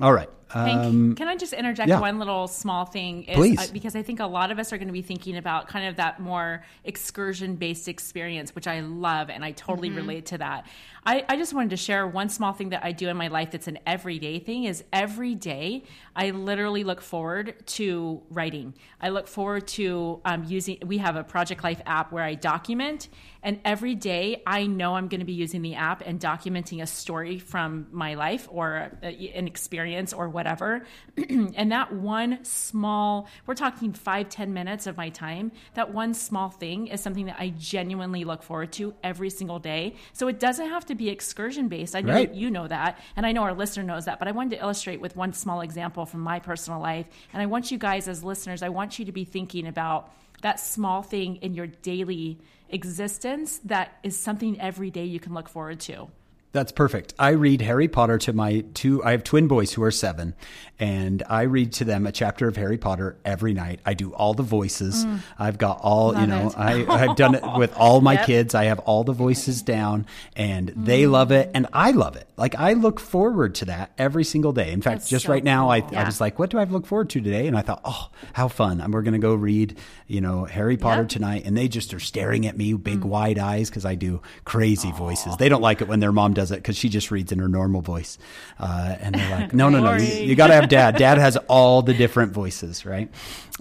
[0.01, 0.29] All right.
[0.49, 1.99] Hank, Um, can I just interject yeah.
[2.01, 3.25] one little small thing?
[3.25, 3.59] Is, Please.
[3.59, 5.89] uh, because I think a lot of us are going to be thinking about kind
[5.89, 9.97] of that more excursion based experience, which I love and I totally Mm-hmm.
[9.97, 10.67] relate to that.
[11.09, 13.53] I, I just wanted to share one small thing that I do in my life
[13.53, 15.85] that's an everyday thing is every day
[16.17, 18.75] I literally look forward to writing.
[19.01, 23.09] I look forward to um, using, we have a Project Life app where I document,
[23.45, 26.87] and every day I know I'm going to be using the app and documenting a
[26.87, 30.85] story from my life or a, an experience or whatever.
[31.17, 36.51] and that one small, we're talking five ten minutes of my time, that one small
[36.51, 39.95] thing is something that I genuinely look forward to every single day.
[40.13, 41.95] So it doesn't have to be excursion based.
[41.95, 42.33] I know Right.
[42.33, 45.01] you know that, and I know our listener knows that, but I wanted to illustrate
[45.01, 47.07] with one small example from my personal life.
[47.33, 50.61] And I want you guys, as listeners, I want you to be thinking about that
[50.61, 52.39] small thing in your daily
[52.69, 56.09] existence that is something every day you can look forward to.
[56.57, 57.13] That's perfect.
[57.19, 60.35] I read Harry Potter to my two, I have twin boys who are seven,
[60.79, 63.81] and I read to them a chapter of Harry Potter every night.
[63.85, 65.05] I do all the voices.
[65.05, 65.21] Mm.
[65.39, 66.59] I've got all, you know, it.
[66.59, 68.27] I, I've done it with all my Yep.
[68.27, 68.55] kids.
[68.55, 71.11] I have all the voices down, and they mm.
[71.11, 72.27] love it, and I love it.
[72.39, 74.73] Like, I look forward to that every single day.
[74.73, 75.99] In fact, That's just so right now, I, cool.
[75.99, 77.47] I was like, what do I look forward to today?
[77.47, 78.81] And I thought, oh, how fun.
[78.81, 81.09] And we're going to go read, you know, Harry Potter Yep.
[81.11, 81.43] tonight.
[81.47, 83.05] And they just are staring at me, big mm.
[83.05, 85.37] wide eyes, because I do crazy voices.
[85.37, 87.49] They don't like it when their mom does it because she just reads in her
[87.49, 88.19] normal voice.
[88.59, 90.97] Uh, and they're like, no, no, no, you, you got to have dad.
[90.97, 93.11] Dad has all the different voices, right?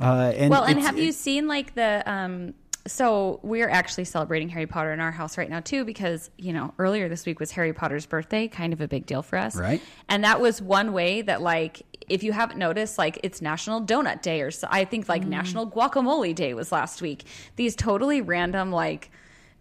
[0.02, 2.54] Uh, and Well, and have you seen like the um
[2.88, 6.72] so we're actually celebrating Harry Potter in our house right now too because, you know,
[6.78, 9.56] earlier this week was Harry Potter's birthday, kind of a big deal for us.
[9.56, 9.82] Right.
[10.08, 14.22] And that was one way that like if you haven't noticed like it's National Donut
[14.22, 15.30] Day or so, I think like Mm.
[15.30, 17.24] National Guacamole Day was last week.
[17.56, 19.10] These totally random like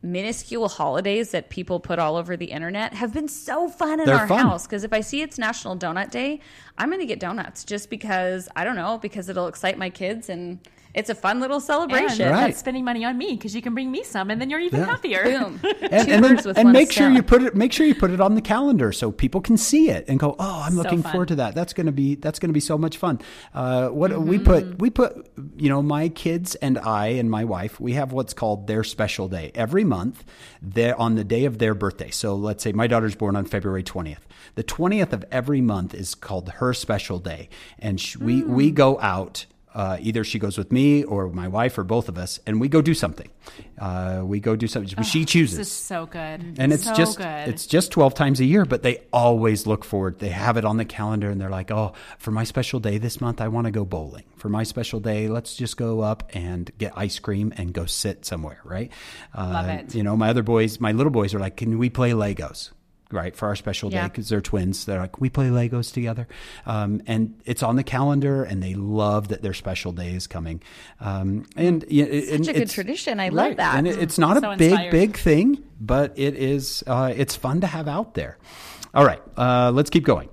[0.05, 4.17] minuscule holidays that people put all over the internet have been so fun in They're
[4.17, 4.39] our fun.
[4.47, 6.41] house because if I see it's National Donut Day,
[6.79, 10.29] I'm going to get donuts just because I don't know because it'll excite my kids
[10.29, 10.59] and
[10.95, 12.23] it's a fun little celebration.
[12.23, 12.47] And Right.
[12.47, 14.81] that's spending money on me because you can bring me some, and then you're even
[14.81, 14.87] Yeah.
[14.87, 15.25] happier.
[15.25, 15.61] Boom.
[15.83, 17.17] and, and, then- and one make sure stone.
[17.17, 19.91] you put it make sure you put it on the calendar so people can see
[19.91, 21.13] it and go oh i'm looking fun.
[21.13, 23.21] forward to that that's going to be that's going to be so much fun
[23.55, 24.29] uh, what Mm-hmm.
[24.29, 25.27] we put we put
[25.57, 29.29] you know my kids and i and my wife we have what's called their special
[29.29, 30.25] day every month
[30.63, 33.83] they're on the day of their birthday so let's say my daughter's born on february
[33.83, 34.19] 20th
[34.55, 38.49] the 20th of every month is called her special day and sh- we Mm.
[38.49, 42.17] we go out uh, either she goes with me or my wife or both of
[42.17, 43.29] us, and we go do something.
[43.79, 45.03] Uh, we go do something.
[45.03, 45.59] she chooses.
[45.59, 46.57] This is so good.
[46.59, 47.49] and it's so just good.
[47.49, 50.77] it's just 12 times a year but they always look forward they have it on
[50.77, 53.71] the calendar and they're like oh for my special day this month i want to
[53.71, 57.73] go bowling for my special day let's just go up and get ice cream and
[57.73, 58.91] go sit somewhere right
[59.37, 59.95] uh, Love it.
[59.95, 62.71] you know my other boys my little boys are like can we play legos
[63.11, 66.27] right for our special day because they're twins they're like we play legos together
[66.67, 70.61] um, and it's on the calendar and they love that their special day is coming
[71.01, 73.21] um, and, yeah, and Such a good tradition.
[73.21, 73.57] I love right.
[73.59, 73.77] that.
[73.77, 74.91] and it, it's not So a big inspired.
[74.91, 78.39] big thing, but it is uh, it's fun to have out there.
[78.95, 80.29] All right, uh, let's keep going.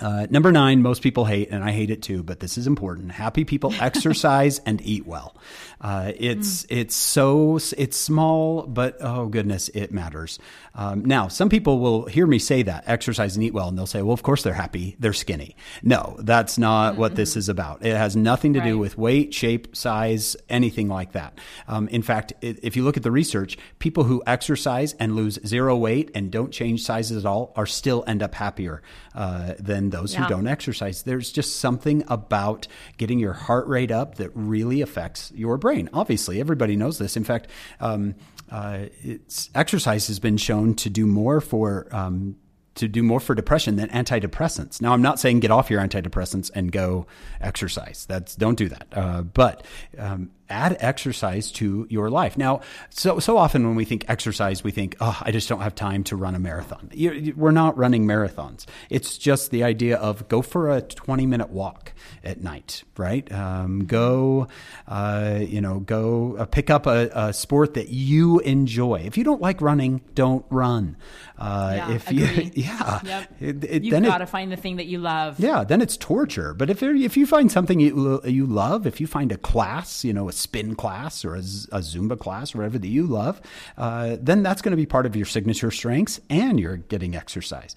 [0.00, 3.10] Uh, number nine, most people hate, and I hate it too, but this is important.
[3.10, 5.34] Happy people exercise and eat well.
[5.80, 6.66] Uh, it's mm.
[6.70, 10.38] it's so it's small, but oh goodness, it matters.
[10.74, 13.86] Um, now, some people will hear me say that exercise and eat well, and they'll
[13.86, 17.00] say, "Well, of course they're happy, they're skinny." No, that's not mm-hmm.
[17.00, 17.84] what this is about.
[17.84, 18.66] It has nothing to right.
[18.66, 21.38] do with weight, shape, size, anything like that.
[21.68, 25.76] Um, in fact, if you look at the research, people who exercise and lose zero
[25.76, 28.82] weight and don't change sizes at all are still end up happier
[29.14, 30.22] uh, than those yeah.
[30.22, 31.02] who don't exercise.
[31.02, 32.66] There's just something about
[32.96, 35.67] getting your heart rate up that really affects your brain.
[35.92, 37.16] Obviously, everybody knows this.
[37.16, 37.48] In fact,
[37.80, 38.14] um,
[38.50, 38.86] uh,
[39.54, 42.36] exercise has been shown to do more for um,
[42.76, 44.80] to do more for depression than antidepressants.
[44.80, 47.06] Now, I'm not saying get off your antidepressants and go
[47.40, 48.06] exercise.
[48.06, 48.86] That's don't do that.
[48.92, 49.66] Uh, but
[49.98, 52.36] um, add exercise to your life.
[52.36, 55.74] Now, so so often when we think exercise, we think, oh, I just don't have
[55.74, 56.90] time to run a marathon.
[56.92, 58.66] You, we're not running marathons.
[58.90, 61.92] It's just the idea of go for a 20 minute walk
[62.24, 63.30] at night, right?
[63.32, 64.48] Um, go,
[64.86, 69.02] uh, you know, go uh, pick up a, a, sport that you enjoy.
[69.04, 70.96] If you don't like running, don't run.
[71.38, 72.24] Uh, yeah, if you,
[72.54, 73.32] yeah, yep.
[73.40, 75.38] it, it, you've got to find the thing that you love.
[75.38, 76.54] Yeah, then it's torture.
[76.54, 80.12] But if if you find something you you love, if you find a class, you
[80.12, 83.40] know, a spin class or a, a Zumba class or whatever that you love,
[83.76, 87.74] uh, then that's going to be part of your signature strengths and you're getting exercise.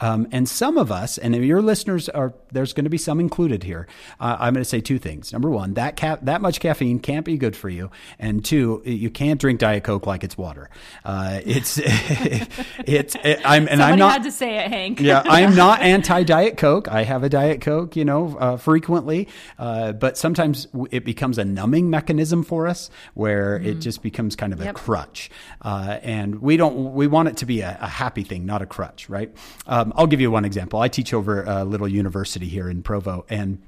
[0.00, 3.62] Um, and some of us, and your listeners are, there's going to be some included
[3.62, 3.86] here.
[4.18, 5.32] Uh, I'm going to say two things.
[5.32, 7.88] Number one, that ca- that much caffeine can't be good for you.
[8.18, 10.70] And two, you can't drink Diet Coke like it's water.
[11.04, 14.12] Uh, it's, it's, it, I'm, and Somebody I'm not.
[14.12, 15.00] had to say it, Hank.
[15.00, 16.88] yeah, I am not anti Diet Coke.
[16.88, 19.28] I have a Diet Coke, you know, uh, frequently.
[19.56, 22.01] Uh, but sometimes it becomes a numbing mechanism
[22.42, 23.66] for us where mm.
[23.66, 24.76] it just becomes kind of yep.
[24.76, 25.30] a crutch.
[25.60, 28.66] Uh, and we don't, we want it to be a, a happy thing, not a
[28.66, 29.34] crutch, right?
[29.66, 30.80] Um, I'll give you one example.
[30.80, 33.62] I teach over a little university here in Provo, and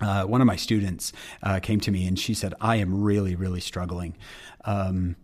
[0.00, 1.12] uh, one of my students
[1.42, 4.16] uh, came to me and she said, "I am really, really struggling."
[4.64, 5.16] Um,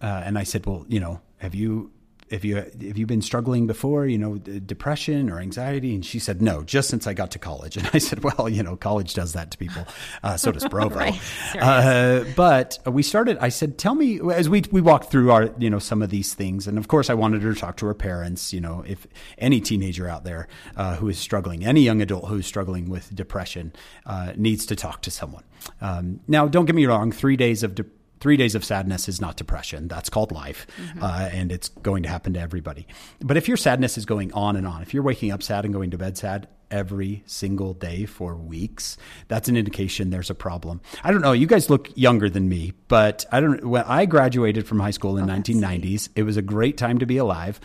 [0.00, 1.90] uh, and I said, "Well, you know, have you
[2.30, 5.94] have you have you been struggling before you know depression or anxiety?
[5.94, 7.76] And she said no just since i got to college.
[7.86, 9.86] And i said well you know college does that to people.
[10.22, 10.96] Uh, so does provo.
[10.96, 11.20] Right.
[11.60, 15.70] uh, but we started i said tell me as we we walked through our you
[15.70, 16.66] know some of these things.
[16.66, 19.06] And of course i wanted her to talk to her parents you know if
[19.38, 23.72] any teenager out there uh, who is struggling any young adult who's struggling with depression
[24.06, 25.44] uh, needs to talk to someone.
[25.80, 29.20] Um, now don't get me wrong three days of depression three days of sadness is
[29.20, 29.88] not depression.
[29.88, 31.02] That's called life, mm-hmm.
[31.02, 32.86] uh, and it's going to happen to everybody.
[33.20, 35.74] But if your sadness is going on and on, if you're waking up sad and
[35.74, 38.96] going to bed sad every single day for weeks,
[39.28, 40.80] that's an indication there's a problem.
[41.04, 41.32] I don't know.
[41.32, 43.64] You guys look younger than me, but I don't.
[43.64, 47.06] When I graduated from high school in oh, 1990s, it was a great time to
[47.06, 47.60] be alive.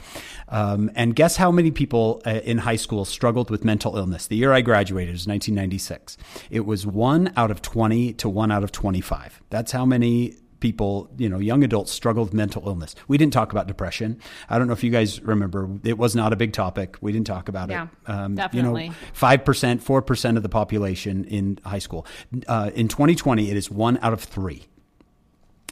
[0.50, 4.28] Um, and guess how many people uh, in high school struggled with mental illness?
[4.28, 6.18] The year I graduated was 1996.
[6.50, 9.42] It was one out of 20 to one out of 25.
[9.50, 12.96] That's how many people, you know, young adults struggle with mental illness.
[13.10, 14.22] We didn't talk about depression.
[14.50, 16.96] I don't know if you guys remember, it was not a big topic.
[17.02, 18.10] We didn't talk about yeah, it.
[18.10, 18.86] Um, definitely.
[18.86, 22.06] You know, 5%, 4% of the population in high school.
[22.48, 24.68] Uh, in 2020, it is one out of three.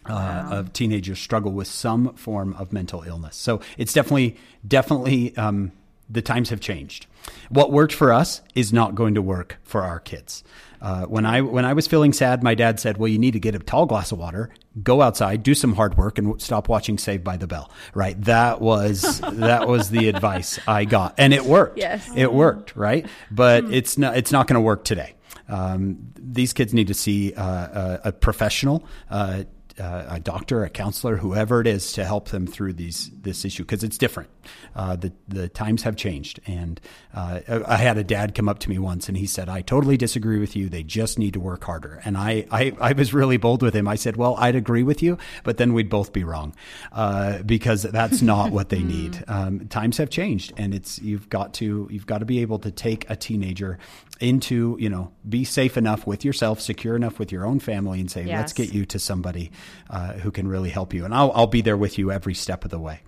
[0.06, 0.50] Uh, wow.
[0.60, 5.74] Of teenagers struggle with some form of mental illness, so it's definitely, definitely um,
[6.10, 7.06] the times have changed.
[7.50, 10.44] What worked for us is not going to work for our kids.
[10.82, 13.40] Uh, when I when I was feeling sad, my dad said, "Well, you need to
[13.40, 14.50] get a tall glass of water,
[14.82, 18.20] go outside, do some hard work, and stop watching Saved by the Bell." Right?
[18.24, 21.78] That was that was the advice I got, and it worked.
[21.78, 22.76] Yes, it worked.
[22.76, 23.08] Right?
[23.32, 23.74] But hmm.
[23.74, 25.16] it's not it's not going to work today.
[25.48, 28.86] Um, these kids need to see uh, a, a, professional.
[29.10, 29.46] Uh,
[29.80, 33.64] uh, a doctor, a counselor, whoever it is, to help them through these this issue
[33.64, 34.30] because it's different.
[34.76, 36.80] Uh, the the times have changed, and
[37.14, 39.98] uh, I had a dad come up to me once and he said, "I totally
[39.98, 40.70] disagree with you.
[40.70, 43.88] They just need to work harder." And I I, I was really bold with him.
[43.88, 46.56] I said, "Well, I'd agree with you, but then we'd both be wrong
[46.92, 49.24] uh, because that's not what they need.
[49.40, 52.72] Um, times have changed, and it's you've got to you've got to be able to
[52.72, 53.78] take a teenager
[54.20, 58.10] into you know be safe enough with yourself, secure enough with your own family, and
[58.10, 58.38] say, yes.
[58.38, 59.52] "Let's get you to somebody."
[59.90, 61.06] uh, who can really help you.
[61.06, 63.02] And I'll, I'll be there with you every step of the way.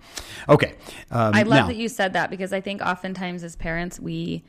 [0.48, 0.74] Okay.
[1.10, 4.42] Um, I love now, that you said that because I think oftentimes as parents, we,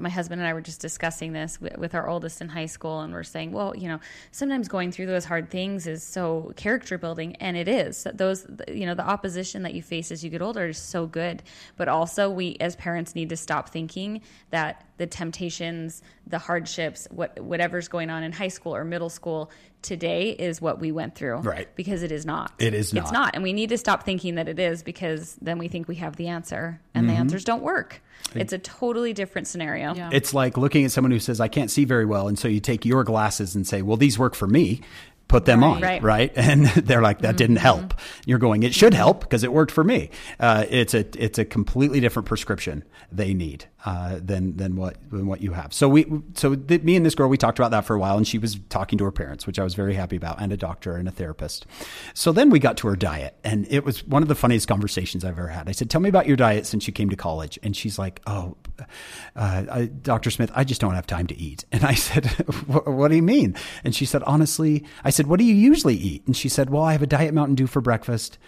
[0.00, 3.12] my husband and I were just discussing this with our oldest in high school, and
[3.12, 3.98] we're saying, well, you know,
[4.30, 8.06] sometimes going through those hard things is so character building, and it is.
[8.14, 11.42] Those, you know, the opposition that you face as you get older is so good,
[11.76, 17.40] but also we as parents need to stop thinking that the temptations, the hardships, what
[17.40, 21.38] whatever's going on in high school or middle school today is what we went through.
[21.38, 21.68] Right.
[21.76, 22.52] Because it is not.
[22.58, 23.12] It is It's not.
[23.12, 23.34] not.
[23.34, 26.16] And we need to stop thinking that it is because then we think we have
[26.16, 27.20] the answer and the mm-hmm.
[27.20, 28.02] answers don't work.
[28.34, 29.94] It's a totally different scenario.
[29.94, 30.10] Yeah.
[30.12, 32.28] It's like looking at someone who says, I can't see very well.
[32.28, 34.80] And so you take your glasses and say, well, these work for me.
[35.28, 36.02] Put them on, Right.
[36.02, 36.32] right?
[36.36, 37.92] And they're like, that didn't help.
[38.24, 40.08] You're going, it should help because it worked for me.
[40.40, 45.26] Uh, it's a it's a completely different prescription they need uh, than than what than
[45.26, 45.74] what you have.
[45.74, 48.16] So we so th- me and this girl we talked about that for a while,
[48.16, 50.56] and she was talking to her parents, which I was very happy about, and a
[50.56, 51.66] doctor and a therapist.
[52.14, 55.24] So then we got to her diet, and it was one of the funniest conversations
[55.26, 55.68] I've ever had.
[55.68, 58.22] I said, "Tell me about your diet since you came to college," and she's like,
[58.26, 60.30] "Oh, uh, I, Dr.
[60.30, 62.26] Smith, I just don't have time to eat." And I said,
[62.66, 63.54] "What what do you mean?"
[63.84, 66.82] And she said, "Honestly," I said, "What do you usually eat?" And she said, "Well,
[66.82, 68.38] I have a diet Mountain Dew for breakfast."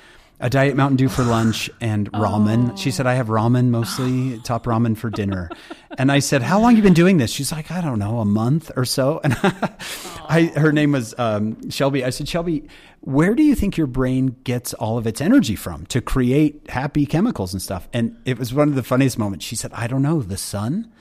[0.41, 2.77] A diet Mountain Dew for lunch and ramen.
[2.79, 5.51] She said, I have ramen mostly, top ramen for dinner.
[5.99, 7.33] And I said, How long you been doing this?
[7.33, 9.21] She's like, I don't know, a month or so.
[9.25, 9.37] And
[10.29, 12.05] I, her name was um, Shelby.
[12.05, 12.69] I said, Shelby,
[13.01, 17.07] where do you think your brain gets all of its energy from to create happy
[17.07, 17.89] chemicals and stuff?
[17.93, 19.45] And it was one of the funniest moments.
[19.45, 20.93] She said, I don't know, the sun?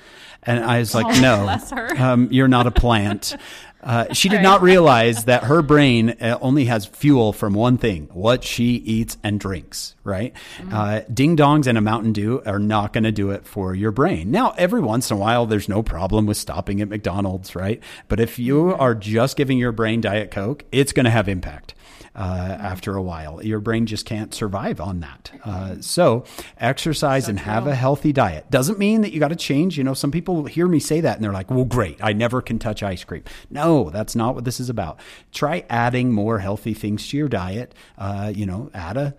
[0.42, 1.58] And I was like, Oh, No,
[2.04, 3.36] um, you're not a plant.
[3.82, 8.10] Uh, she did not realize that her brain uh, only has fuel from one thing
[8.14, 10.34] what she eats and drinks, right?
[10.72, 13.92] Uh, ding dongs and a Mountain Dew are not going to do it for your
[13.92, 14.32] brain.
[14.32, 17.82] Now, every once in a while, there's no problem with stopping at McDonald's, right?
[18.08, 21.74] But if you are just giving your brain Diet Coke, it's going to have impact.
[22.16, 25.32] Uh, after a while, your brain just can't survive on that.
[25.44, 26.26] Uh, so,
[26.60, 29.78] exercise and have a healthy diet doesn't mean that you got to change.
[29.78, 31.98] You know, some people hear me say that and they're like, well, great.
[32.02, 33.24] I never can touch ice cream.
[33.50, 35.00] No, that's not what this is about.
[35.32, 37.74] Try adding more healthy things to your diet.
[37.98, 39.16] Uh, you know, add a,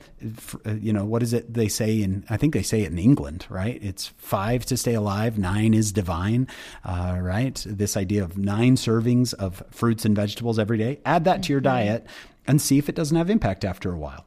[0.66, 2.98] uh, you know, what is it they say in, I think they say it in
[2.98, 3.78] England, right?
[3.82, 6.48] It's five to stay alive, nine is divine,
[6.84, 7.64] uh, right?
[7.66, 11.00] This idea of nine servings of fruits and vegetables every day.
[11.04, 12.06] Add that to your diet
[12.46, 14.26] and see if it doesn't have impact after a while.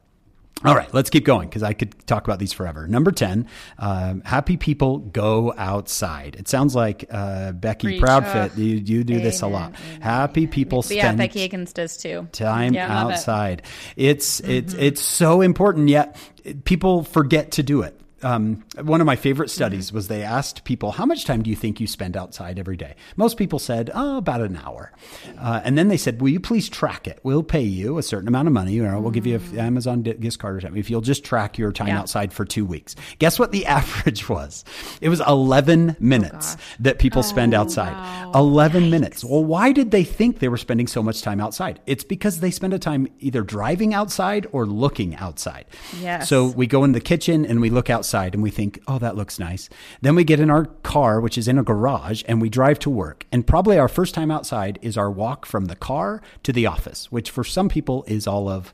[0.64, 2.86] All right, let's keep going because I could talk about these forever.
[2.88, 3.48] Number 10,
[3.78, 6.36] um, happy people go outside.
[6.36, 8.00] It sounds like uh, Becky Preach.
[8.00, 9.74] Proudfit, you, you do this a lot.
[9.86, 12.28] amen, happy people But yeah, spend Becky Akins does too.
[12.32, 13.12] time Yeah, love it.
[13.14, 13.62] outside.
[13.96, 15.88] It's it's it's so important.
[15.90, 16.16] Yet
[16.64, 18.00] people forget to do it.
[18.24, 21.56] Um, one of my favorite studies was they asked people, "How much time do you
[21.56, 24.92] think you spend outside every day?" Most people said, "Oh, about an hour."
[25.38, 27.20] Uh, and then they said, "Will you please track it?
[27.22, 28.78] We'll pay you a certain amount of money.
[28.78, 31.70] Know, we'll give you an Amazon gift card or something if you'll just track your
[31.70, 31.98] time Yeah.
[32.00, 34.64] outside for two weeks." Guess what the average was?
[35.02, 37.94] It was 11 minutes that people spend outside.
[38.34, 39.22] 11 minutes.
[39.22, 41.80] Well, why did they think they were spending so much time outside?
[41.86, 45.66] It's because they spend a time either driving outside or looking outside.
[46.00, 46.28] Yes.
[46.30, 49.16] So we go in the kitchen and we look outside and we think, oh, that
[49.16, 49.68] looks nice.
[50.00, 52.90] Then we get in our car, which is in a garage, and we drive to
[52.90, 53.26] work.
[53.32, 57.10] And probably our first time outside is our walk from the car to the office,
[57.10, 58.72] which for some people is all of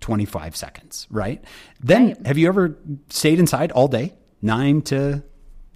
[0.00, 1.42] 25 seconds, right?
[1.80, 2.26] Then Right.
[2.26, 2.76] have you ever
[3.08, 4.14] stayed inside all day?
[4.42, 5.22] Nine to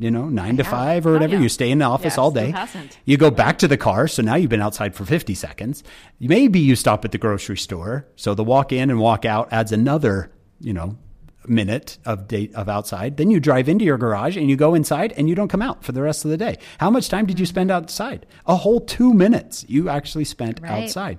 [0.00, 0.70] you know, nine to have.
[0.70, 1.34] five or oh, whatever.
[1.34, 1.40] yeah.
[1.40, 2.52] You stay in the office Yes, all day.
[2.52, 2.96] hasn't?
[3.04, 5.82] You go back to the car, so now you've been outside for 50 seconds.
[6.20, 8.06] Maybe you stop at the grocery store.
[8.14, 10.30] So the walk in and walk out adds another,
[10.60, 10.96] you know,
[11.48, 13.16] minute of date of outside.
[13.16, 15.84] Then you drive into your garage and you go inside and you don't come out
[15.84, 16.58] for the rest of the day.
[16.78, 18.26] How much time did you spend outside?
[18.46, 20.84] A whole two minutes you actually spent Right.
[20.84, 21.18] outside.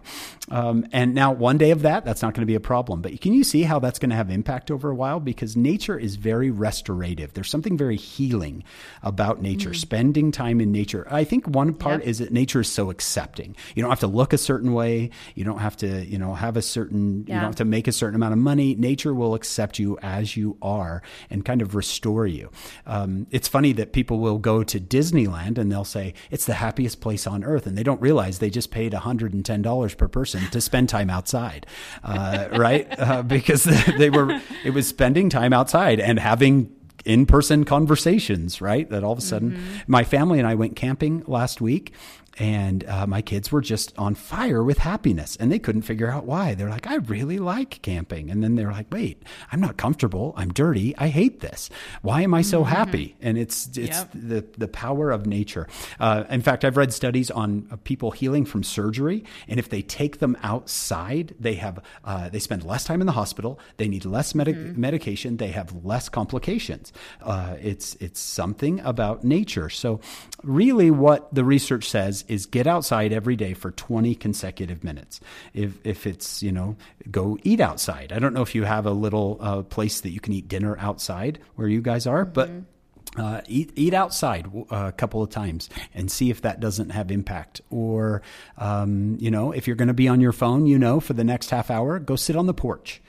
[0.51, 3.01] Um, and now one day of that, that's not going to be a problem.
[3.01, 5.19] But can you see how that's going to have impact over a while?
[5.19, 7.33] Because nature is very restorative.
[7.33, 8.63] There's something very healing
[9.03, 11.07] about nature, spending time in nature.
[11.11, 12.07] I think one part Yep.
[12.07, 13.55] is that nature is so accepting.
[13.75, 15.11] You don't have to look a certain way.
[15.35, 17.91] You don't have to, you know, have a certain, you don't have to make a
[17.91, 18.73] certain amount of money.
[18.75, 22.49] Nature will accept you as you are and kind of restore you.
[22.85, 27.01] Um, it's funny that people will go to Disneyland and they'll say it's the happiest
[27.01, 30.89] place on earth, and they don't realize they just paid $110 per person to spend
[30.89, 31.65] time outside,
[32.03, 32.87] uh, right?
[32.99, 33.63] Uh, because
[33.97, 39.17] they were, it was spending time outside and having in-person conversations right that all of
[39.17, 39.57] a sudden
[39.87, 41.93] my family and i went camping last week
[42.37, 46.25] and uh, my kids were just on fire with happiness and they couldn't figure out
[46.25, 46.53] why.
[46.53, 48.29] They're like i really like camping.
[48.29, 50.33] And then they're like wait i'm not comfortable.
[50.37, 50.95] I'm dirty.
[50.97, 51.69] I hate this.
[52.01, 53.15] Why am i so happy?
[53.21, 54.09] And it's it's Yep.
[54.13, 55.67] the the power of nature.
[55.99, 59.81] Uh, in fact i've read studies on uh, people healing from surgery and if they
[59.81, 64.05] take them outside they have uh, they spend less time in the hospital they need
[64.05, 66.91] less medic- medication they have less complications.
[67.21, 69.69] Uh, it's it's something about nature.
[69.69, 69.99] So
[70.43, 75.19] really what the research says is get outside every day for 20 consecutive minutes
[75.53, 76.75] if if it's you know
[77.09, 80.19] go eat outside i don't know if you have a little uh, place that you
[80.19, 82.49] can eat dinner outside where you guys are but
[83.17, 87.11] uh, eat eat outside uh, a couple of times and see if that doesn't have
[87.11, 87.61] impact.
[87.69, 88.21] Or
[88.57, 91.23] um, you know, if you're going to be on your phone, you know, for the
[91.23, 93.01] next half hour, go sit on the porch.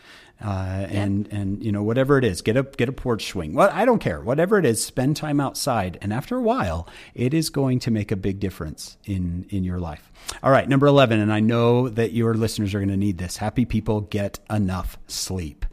[0.43, 3.53] Uh, and and you know whatever it is, get a get a porch swing.
[3.53, 4.20] Well, I don't care.
[4.20, 8.11] Whatever it is, spend time outside, and after a while, it is going to make
[8.11, 10.11] a big difference in in your life.
[10.43, 13.36] All right, number eleven, and I know that your listeners are going to need this.
[13.36, 15.66] Happy people get enough sleep.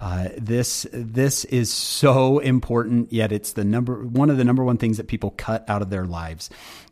[0.00, 4.78] Uh, this this is so important, yet it's the number one of the number one
[4.78, 6.50] things that people cut out of their lives.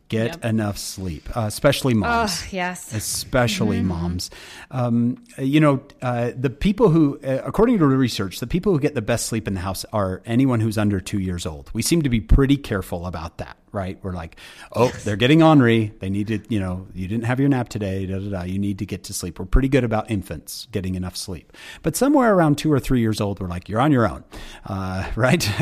[0.09, 0.45] Get Yep.
[0.45, 2.93] enough sleep, uh, especially moms Oh, yes.
[2.93, 4.29] especially moms.
[4.71, 8.95] Um, you know, uh, the people who, uh, according to research, the people who get
[8.95, 11.69] the best sleep in the house are anyone who's under two years old.
[11.73, 13.99] We seem to be pretty careful about that, right?
[14.01, 14.35] We're like,
[14.73, 15.93] oh, they're getting ornery.
[15.99, 18.05] They need to, you know, you didn't have your nap today.
[18.05, 18.43] Da, da, da.
[18.43, 19.39] You need to get to sleep.
[19.39, 21.53] We're pretty good about infants getting enough sleep.
[21.83, 24.23] But somewhere around two or three years old, we're like, you're on your own,
[24.65, 25.47] uh, right?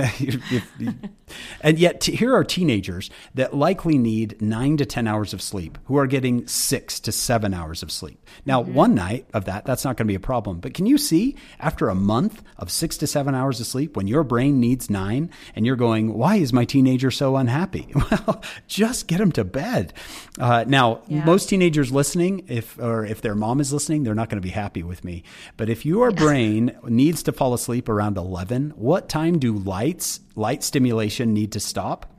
[1.61, 5.78] And yet, t- here are teenagers that likely need nine to 10 hours of sleep
[5.86, 8.24] who are getting six to seven hours of sleep.
[8.45, 10.59] Now, one night of that, that's not going to be a problem.
[10.59, 14.07] But can you see after a month of six to seven hours of sleep when
[14.07, 17.88] your brain needs nine and you're going, why is my teenager so unhappy?
[18.11, 19.93] Well, just get them to bed.
[20.39, 21.23] Uh, now, Yeah.
[21.25, 24.49] most teenagers listening, if or if their mom is listening, they're not going to be
[24.53, 25.23] happy with me.
[25.57, 30.63] But if your brain needs to fall asleep around 11, what time do lights, light
[30.63, 32.11] stimulation need to stop?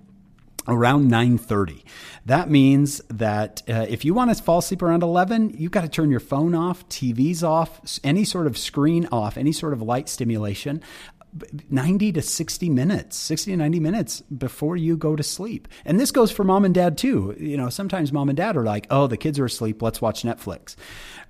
[0.69, 1.85] around 9.30
[2.25, 5.89] that means that uh, if you want to fall asleep around 11 you've got to
[5.89, 10.09] turn your phone off tvs off any sort of screen off any sort of light
[10.09, 10.83] stimulation
[11.71, 15.69] 90 to 60 minutes 60 to 90 minutes before you go to sleep.
[15.85, 17.35] And this goes for mom and dad too.
[17.39, 19.83] You know sometimes mom and dad are like oh the kids are asleep.
[19.83, 20.77] Let's watch netflix.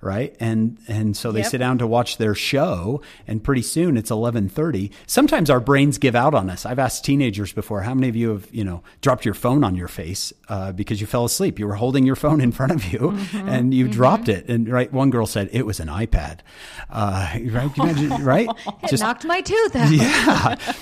[0.01, 0.35] Right?
[0.39, 1.51] And and so they Yep.
[1.51, 6.15] sit down to watch their show and pretty soon it's 11:30 sometimes our brains give
[6.15, 6.65] out on us.
[6.65, 9.75] I've asked teenagers before how many of you have you know dropped your phone on
[9.75, 11.57] your face uh, because you fell asleep?
[11.59, 14.47] You were holding your phone in front of you and you dropped it.
[14.49, 16.39] And right one girl said it was an ipad.
[16.89, 17.73] Uh, right?
[17.73, 18.47] Can you imagine, right?
[18.83, 19.91] It knocked my tooth out.
[20.01, 20.55] yeah.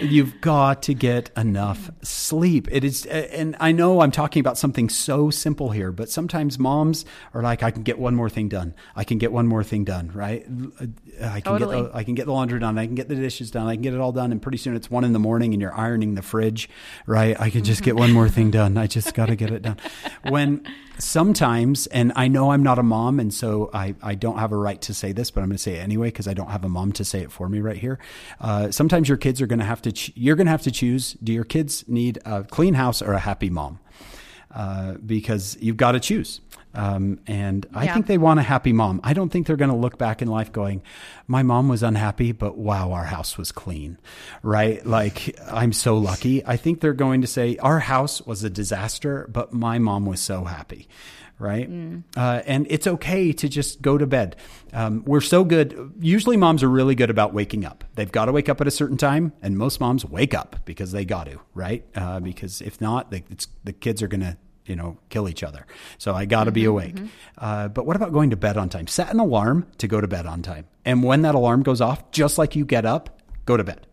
[0.00, 2.66] You've got to get enough sleep.
[2.70, 7.04] It is, and I know I'm talking about something so simple here, but sometimes moms
[7.34, 8.74] are like, I can get one more thing done.
[8.96, 10.46] I can get one more thing done, right?
[10.80, 10.86] Uh,
[11.22, 11.82] I can Totally.
[11.82, 12.78] get the, I can get the laundry done.
[12.78, 13.66] I can get the dishes done.
[13.66, 14.32] I can get it all done.
[14.32, 16.70] And pretty soon it's one in the morning and you're ironing the fridge,
[17.06, 17.38] right?
[17.38, 18.78] I can just get one more thing done.
[18.78, 19.76] I just got to get it done.
[20.28, 20.64] When
[20.98, 24.56] sometimes, and I know I'm not a mom, and so I, I don't have a
[24.56, 26.64] right to say this, but I'm going to say it anyway because I don't have
[26.64, 27.98] a mom to say it for me right here.
[28.40, 30.70] Uh, sometimes your kids are going to have to, ch- you're going to have to
[30.70, 33.80] choose do your kids need a clean house or a happy mom?
[34.54, 36.40] Uh, because you've got to choose.
[36.74, 37.94] Um, and I Yeah.
[37.94, 39.00] think they want a happy mom.
[39.04, 40.82] I don't think they're going to look back in life going,
[41.26, 43.98] my mom was unhappy, but wow, our house was clean,
[44.42, 44.84] right?
[44.86, 46.44] Like, I'm so lucky.
[46.46, 50.20] I think they're going to say, our house was a disaster, but my mom was
[50.20, 50.88] so happy.
[51.38, 51.68] Right.
[52.16, 54.36] Uh, and it's okay to just go to bed.
[54.72, 55.92] Um, we're so good.
[55.98, 57.82] Usually, moms are really good about waking up.
[57.96, 60.92] They've got to wake up at a certain time, and most moms wake up because
[60.92, 61.84] they got to, right?
[61.96, 64.36] Uh, because if not, they, it's, the kids are going to
[64.66, 65.66] you know, kill each other.
[65.98, 66.96] So I got to be awake.
[67.38, 68.86] Uh, but what about going to bed on time?
[68.86, 70.66] Set an alarm to go to bed on time.
[70.84, 73.86] And when that alarm goes off, just like you get up, go to bed.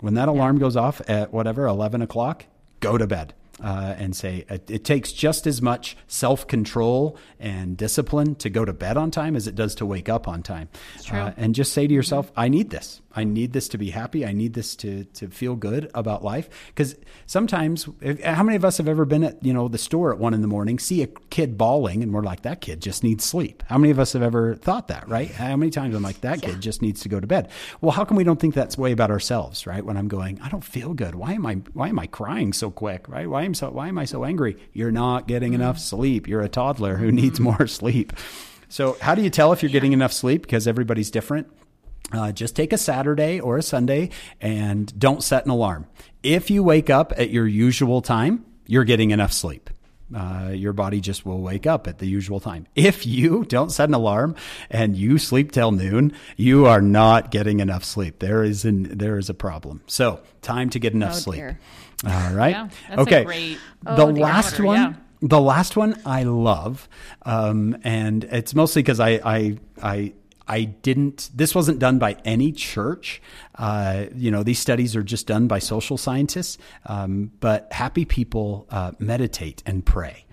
[0.00, 2.44] When that alarm goes off at whatever, 11 o'clock,
[2.80, 3.34] go to bed.
[3.60, 8.64] Uh, and say it, it takes just as much self control and discipline to go
[8.64, 10.68] to bed on time as it does to wake up on time.
[11.10, 13.00] Uh, and just say to yourself, I need this.
[13.18, 14.24] I need this to be happy.
[14.24, 16.48] I need this to to feel good about life.
[16.68, 16.96] Because
[17.26, 20.18] sometimes, if, how many of us have ever been at you know the store at
[20.18, 23.24] one in the morning, see a kid bawling, and we're like, that kid just needs
[23.24, 23.62] sleep.
[23.66, 25.08] How many of us have ever thought that?
[25.08, 25.30] Right?
[25.30, 27.48] How many times I'm like, that kid just needs to go to bed.
[27.80, 29.66] Well, how come we don't think that's way about ourselves?
[29.66, 29.84] Right?
[29.84, 31.14] When I'm going, I don't feel good.
[31.14, 33.08] Why am I Why am I crying so quick?
[33.08, 33.28] Right?
[33.28, 34.56] Why am so Why am I so angry?
[34.72, 35.62] You're not getting mm-hmm.
[35.62, 36.28] enough sleep.
[36.28, 37.16] You're a toddler who mm-hmm.
[37.16, 38.12] needs more sleep.
[38.68, 40.42] So, how do you tell if you're getting enough sleep?
[40.42, 41.48] Because everybody's different.
[42.12, 45.86] Uh, just take a Saturday or a Sunday and don't set an alarm.
[46.22, 49.68] If you wake up at your usual time, you're getting enough sleep.
[50.14, 52.66] Uh, your body just will wake up at the usual time.
[52.74, 54.36] If you don't set an alarm
[54.70, 58.20] and you sleep till noon, you are not getting enough sleep.
[58.20, 59.82] There is an, there is a problem.
[59.86, 61.40] So time to get enough Oh, sleep.
[61.40, 61.58] dear.
[62.06, 62.52] All right.
[62.52, 63.24] Yeah, that's a okay.
[63.24, 64.22] great the Oh, dear.
[64.24, 64.92] last one yeah.
[65.20, 66.88] the last one I love,
[67.26, 70.12] um, and it's mostly because I, I I
[70.48, 71.30] I didn't.
[71.34, 73.20] This wasn't done by any church.
[73.54, 76.58] Uh, you know, these studies are just done by social scientists.
[76.86, 80.24] Um, but happy people uh, meditate and pray.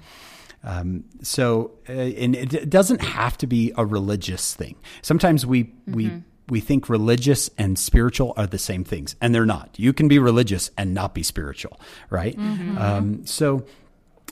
[0.63, 4.75] Um, so, uh, and it, doesn't have to be a religious thing.
[5.03, 9.75] Sometimes we we we think religious and spiritual are the same things, and they're not.
[9.77, 12.37] You can be religious and not be spiritual, right?
[12.37, 12.77] Mm-hmm.
[12.77, 13.65] Um, so,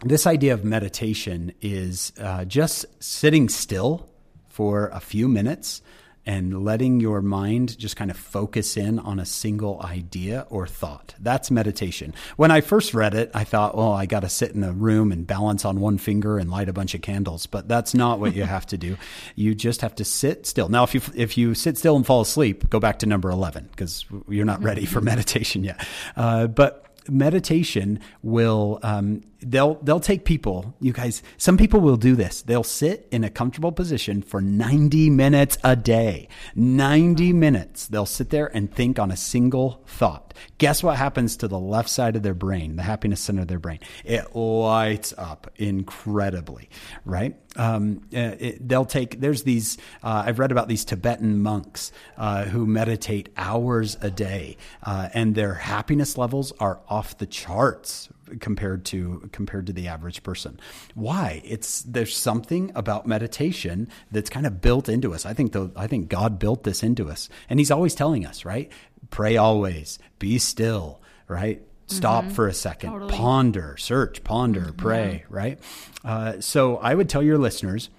[0.04, 4.10] this idea of meditation is uh, just sitting still
[4.54, 5.82] for a few minutes
[6.28, 11.16] and letting your mind just kind of focus in on a single idea or thought.
[11.20, 12.14] That's meditation.
[12.38, 15.12] When I first read it, I thought, well, I got to sit in a room
[15.12, 17.48] and balance on one finger and light a bunch of candles.
[17.48, 18.96] But that's not what you have to do.
[19.36, 20.70] You just have to sit still.
[20.70, 23.68] Now, if you if you sit still and fall asleep, go back to number eleven
[23.72, 25.86] because you're not ready for meditation yet.
[26.16, 30.76] Uh, but meditation will um, they'll they'll take people.
[30.80, 32.42] You guys some people will do this.
[32.42, 36.28] They'll sit in a comfortable position for 90 minutes a day.
[36.56, 37.88] 90 minutes.
[37.88, 40.34] They'll sit there and think on a single thought.
[40.58, 43.60] Guess what happens to the left side of their brain the happiness center of their
[43.60, 43.80] brain?
[44.04, 46.70] It lights up incredibly
[47.06, 47.36] right?
[47.56, 52.46] Um, uh, it, they'll take there's these uh, i've read about these tibetan monks uh,
[52.46, 58.10] who meditate hours a day uh, and their happiness levels are off the charts
[58.40, 60.60] compared to compared to the average person.
[60.96, 61.42] Why?
[61.46, 65.26] It's there's something about meditation that's kind of built into us.
[65.26, 68.46] I think the I think God built this into us, and He's always telling us,
[68.46, 68.72] right?
[69.10, 71.62] Pray always, be still, right?
[71.88, 72.34] Stop mm-hmm.
[72.34, 73.14] for a second, totally.
[73.14, 74.78] ponder, search, ponder, mm-hmm.
[74.78, 75.60] pray, right?
[76.04, 77.90] Uh, so I would tell your listeners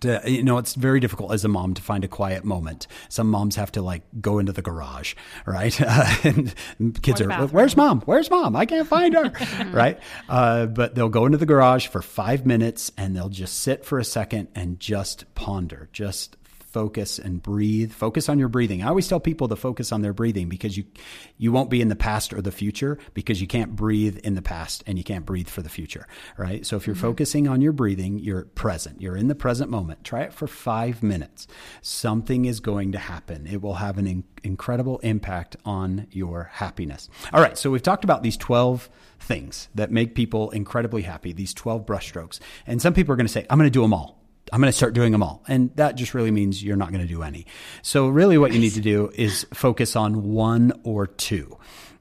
[0.00, 2.86] to, you know, it's very difficult as a mom to find a quiet moment.
[3.08, 5.14] Some moms have to like go into the garage,
[5.46, 5.78] right?
[5.80, 8.00] Uh, and kids are, where's mom?
[8.02, 8.56] Where's mom?
[8.56, 9.32] I can't find her,
[9.70, 9.98] right?
[10.28, 13.98] Uh, but they'll go into the garage for five minutes and they'll just sit for
[13.98, 16.36] a second and just ponder, just
[16.78, 17.90] focus and breathe.
[17.90, 18.84] Focus on your breathing.
[18.84, 20.84] I always tell people to focus on their breathing because you
[21.36, 24.42] you won't be in the past or the future because you can't breathe in the
[24.42, 26.06] past and you can't breathe for the future,
[26.36, 26.64] right?
[26.64, 27.06] So if you're mm-hmm.
[27.06, 29.02] focusing on your breathing, you're present.
[29.02, 30.04] You're in the present moment.
[30.04, 31.48] Try it for 5 minutes.
[31.82, 33.48] Something is going to happen.
[33.48, 37.08] It will have an in- incredible impact on your happiness.
[37.32, 41.54] All right, so we've talked about these 12 things that make people incredibly happy, these
[41.54, 42.38] 12 brushstrokes.
[42.68, 44.17] And some people are going to say, I'm going to do them all.
[44.52, 45.42] I'm going to start doing them all.
[45.48, 47.46] And that just really means you're not going to do any.
[47.82, 51.58] So, really, what you need to do is focus on one or two.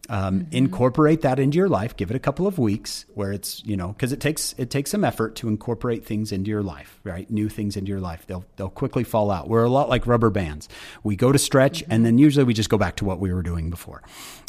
[0.09, 0.55] Um, mm-hmm.
[0.55, 1.97] Incorporate that into your life.
[1.97, 4.91] Give it a couple of weeks where it's you know because it takes it takes
[4.91, 7.29] some effort to incorporate things into your life, right?
[7.29, 8.25] New things into your life.
[8.25, 9.49] They'll they'll quickly fall out.
[9.49, 10.69] We're a lot like rubber bands.
[11.03, 11.91] We go to stretch mm-hmm.
[11.91, 14.01] and then usually we just go back to what we were doing before.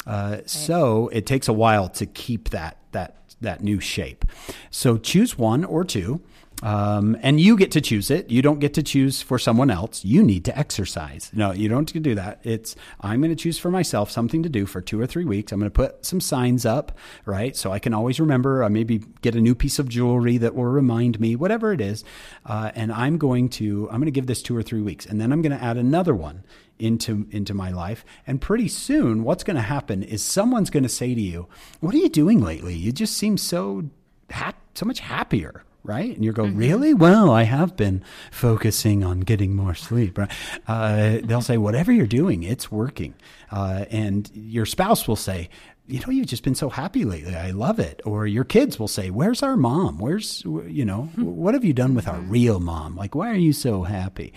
[0.07, 0.49] Uh, right.
[0.49, 4.25] So it takes a while to keep that that that new shape.
[4.69, 6.21] So choose one or two.
[6.61, 8.29] Um, and you get to choose it.
[8.29, 10.03] You don't get to choose for someone else.
[10.03, 11.31] You need to exercise.
[11.33, 12.39] No, you don't do that.
[12.43, 15.51] It's I'm going to choose for myself something to do for two or three weeks.
[15.51, 17.55] I'm going to put some signs up, right?
[17.55, 18.63] So I can always remember.
[18.63, 22.03] I maybe get a new piece of jewelry that will remind me, whatever it is.
[22.45, 25.19] Uh, and I'm going to I'm going to give this two or three weeks, and
[25.21, 26.43] then I'm going to add another one
[26.77, 30.87] into into my life and pretty soon what's going to happen is someone's going to
[30.87, 31.45] say to you
[31.81, 33.83] what are you doing lately you just seem so
[34.31, 36.15] ha- so much happier right?
[36.15, 36.57] And you go, mm-hmm.
[36.57, 36.93] really?
[36.93, 40.31] Well, I have been focusing on getting more sleep, right?
[40.67, 43.13] Uh, they'll say, whatever you're doing, it's working.
[43.51, 45.49] Uh, and your spouse will say,
[45.87, 47.35] you know, you've just been so happy lately.
[47.35, 48.01] I love it.
[48.05, 49.97] Or your kids will say, where's our mom?
[49.97, 51.23] Where's, you know, hmm.
[51.23, 52.29] what have you done with our mm-hmm.
[52.29, 52.95] real mom?
[52.95, 54.33] Like, why are you so happy?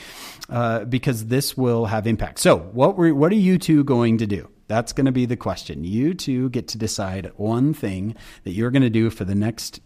[0.48, 2.38] Uh, because this will have impact.
[2.38, 4.48] So what were, what are you two going to do?
[4.68, 5.84] That's going to be the question.
[5.84, 9.80] You two get to decide one thing that you're going to do for the next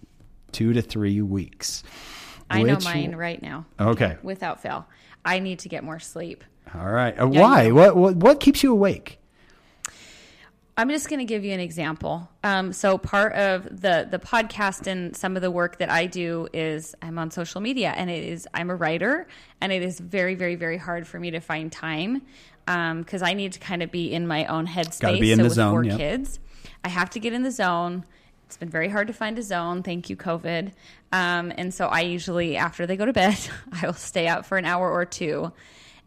[0.56, 1.82] two to three weeks.
[2.48, 3.66] I know mine right now.
[3.78, 4.16] Okay.
[4.22, 4.86] Without fail.
[5.22, 6.44] I need to get more sleep.
[6.74, 7.14] All right.
[7.20, 7.72] Uh, why?
[7.72, 9.18] What, what, what keeps you awake?
[10.78, 12.30] I'm just going to give you an example.
[12.42, 16.48] Um, so part of the the podcast and some of the work that I do
[16.54, 19.26] is I'm on social media, and it is I'm a writer,
[19.60, 22.22] and it is very, very, very hard for me to find time
[22.64, 25.00] because um, I need to kind of be in my own headspace.
[25.00, 25.72] Got to be in so the with zone.
[25.72, 25.98] Four yep.
[25.98, 26.40] kids,
[26.82, 28.04] I have to get in the zone.
[28.46, 29.82] It's been very hard to find a zone.
[29.82, 30.72] Thank you, COVID.
[31.12, 33.38] Um, and so I usually, after they go to bed,
[33.72, 35.52] I will stay out for an hour or two.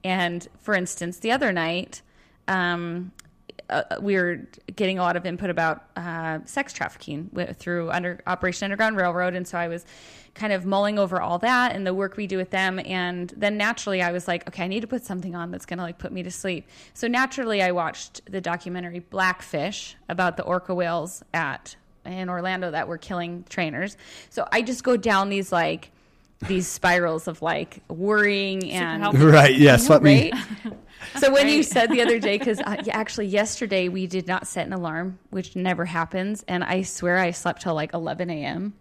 [0.04, 2.02] And for instance, the other night,
[2.48, 3.12] um,
[3.70, 8.66] uh, we were getting a lot of input about uh, sex trafficking through under Operation
[8.66, 9.86] Underground Railroad, and so I was
[10.34, 12.80] kind of mulling over all that and the work we do with them.
[12.86, 15.78] And then naturally, I was like, okay, I need to put something on that's going
[15.78, 16.68] to like put me to sleep.
[16.94, 21.76] So naturally, I watched the documentary Blackfish about the orca whales at
[22.14, 23.98] in Orlando that were killing trainers.
[24.30, 25.92] So I just go down these like
[26.48, 29.56] these spirals of like worrying and right.
[29.56, 30.32] Yes, know, let me.
[31.20, 31.54] so when right.
[31.54, 35.20] you said the other day, because uh, actually yesterday we did not set an alarm,
[35.32, 38.74] which never happens, and I swear I slept till like 11 a.m.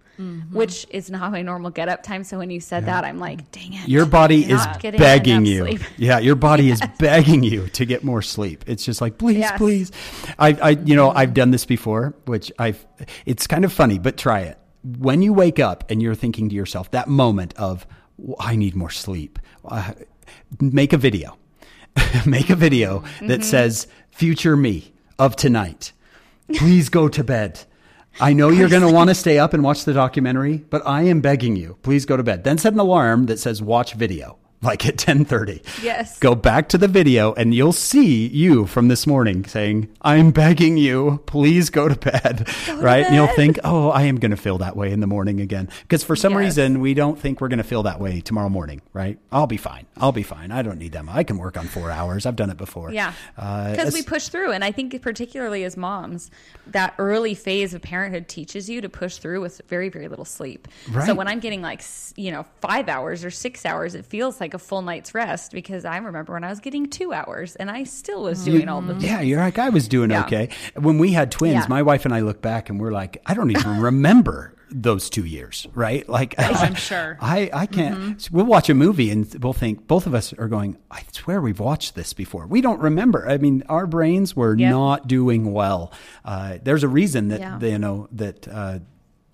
[0.53, 2.25] which is not my normal get up time.
[2.25, 3.89] So when you said that, I'm like, dang it.
[3.89, 5.61] Your body is begging you.
[5.67, 5.81] sleep.
[5.97, 8.65] Yeah, your body is begging you to get more sleep.
[8.67, 9.57] It's just like, please, Yes.
[9.59, 9.93] please.
[10.39, 12.85] I, I, you know, I've done this before, which I've.
[13.27, 14.59] It's kind of funny, but try it.
[14.83, 17.87] When you wake up and you're thinking to yourself, that moment of,
[18.19, 19.39] "W- I need more sleep.
[19.65, 19.93] Uh,
[20.61, 21.37] make a video.
[22.27, 25.93] make a video that says, future me of tonight.
[26.55, 27.61] Please go to bed.
[28.21, 31.03] I know you're going to want to stay up and watch the documentary, but I
[31.03, 32.45] am begging you, please go to bed.
[32.45, 35.63] Then set an alarm that says watch video, like at 10:30.
[35.83, 36.19] Yes.
[36.19, 40.77] Go back to the video and you'll see you from this morning saying, "I'm begging
[40.77, 43.05] you, please go to bed." right?
[43.07, 45.69] And you'll think, "Oh, I am going to feel that way in the morning again."
[45.83, 46.41] Because for some Yes.
[46.41, 49.19] reason, we don't think we're going to feel that way tomorrow morning, right?
[49.31, 49.87] I'll be fine.
[49.97, 50.51] I'll be fine.
[50.51, 51.09] I don't need them.
[51.09, 52.27] I can work on 4 hours.
[52.27, 52.93] I've done it before.
[52.93, 53.13] Yeah.
[53.37, 54.53] Uh, Because we push through.
[54.53, 56.31] And I think, particularly as moms,
[56.67, 60.67] that early phase of parenthood teaches you to push through with very, very little sleep.
[60.91, 61.07] Right.
[61.07, 61.83] So when I'm getting like,
[62.17, 65.85] you know, five hours or six hours, it feels like a full night's rest because
[65.85, 68.95] I remember when I was getting two hours and I still was doing all the.
[68.95, 70.25] Yeah, you're like, I was doing Yeah.
[70.25, 70.49] okay.
[70.77, 71.67] When we had twins, Yeah.
[71.69, 75.25] my wife and I look back and we're like, I don't even remember those two
[75.25, 76.07] years, right?
[76.07, 77.17] Like, I'm sure.
[77.23, 77.99] I, I can't.
[77.99, 78.19] Mm-hmm.
[78.19, 81.41] so we'll watch a movie and we'll think, both of us are going, I swear
[81.41, 82.47] we've watched this before.
[82.47, 83.27] We don't remember.
[83.27, 84.71] I mean, our brains were Yep.
[84.71, 85.91] not doing well.
[86.23, 87.59] Uh, there's a reason that, Yeah.
[87.61, 88.81] you know, that, uh,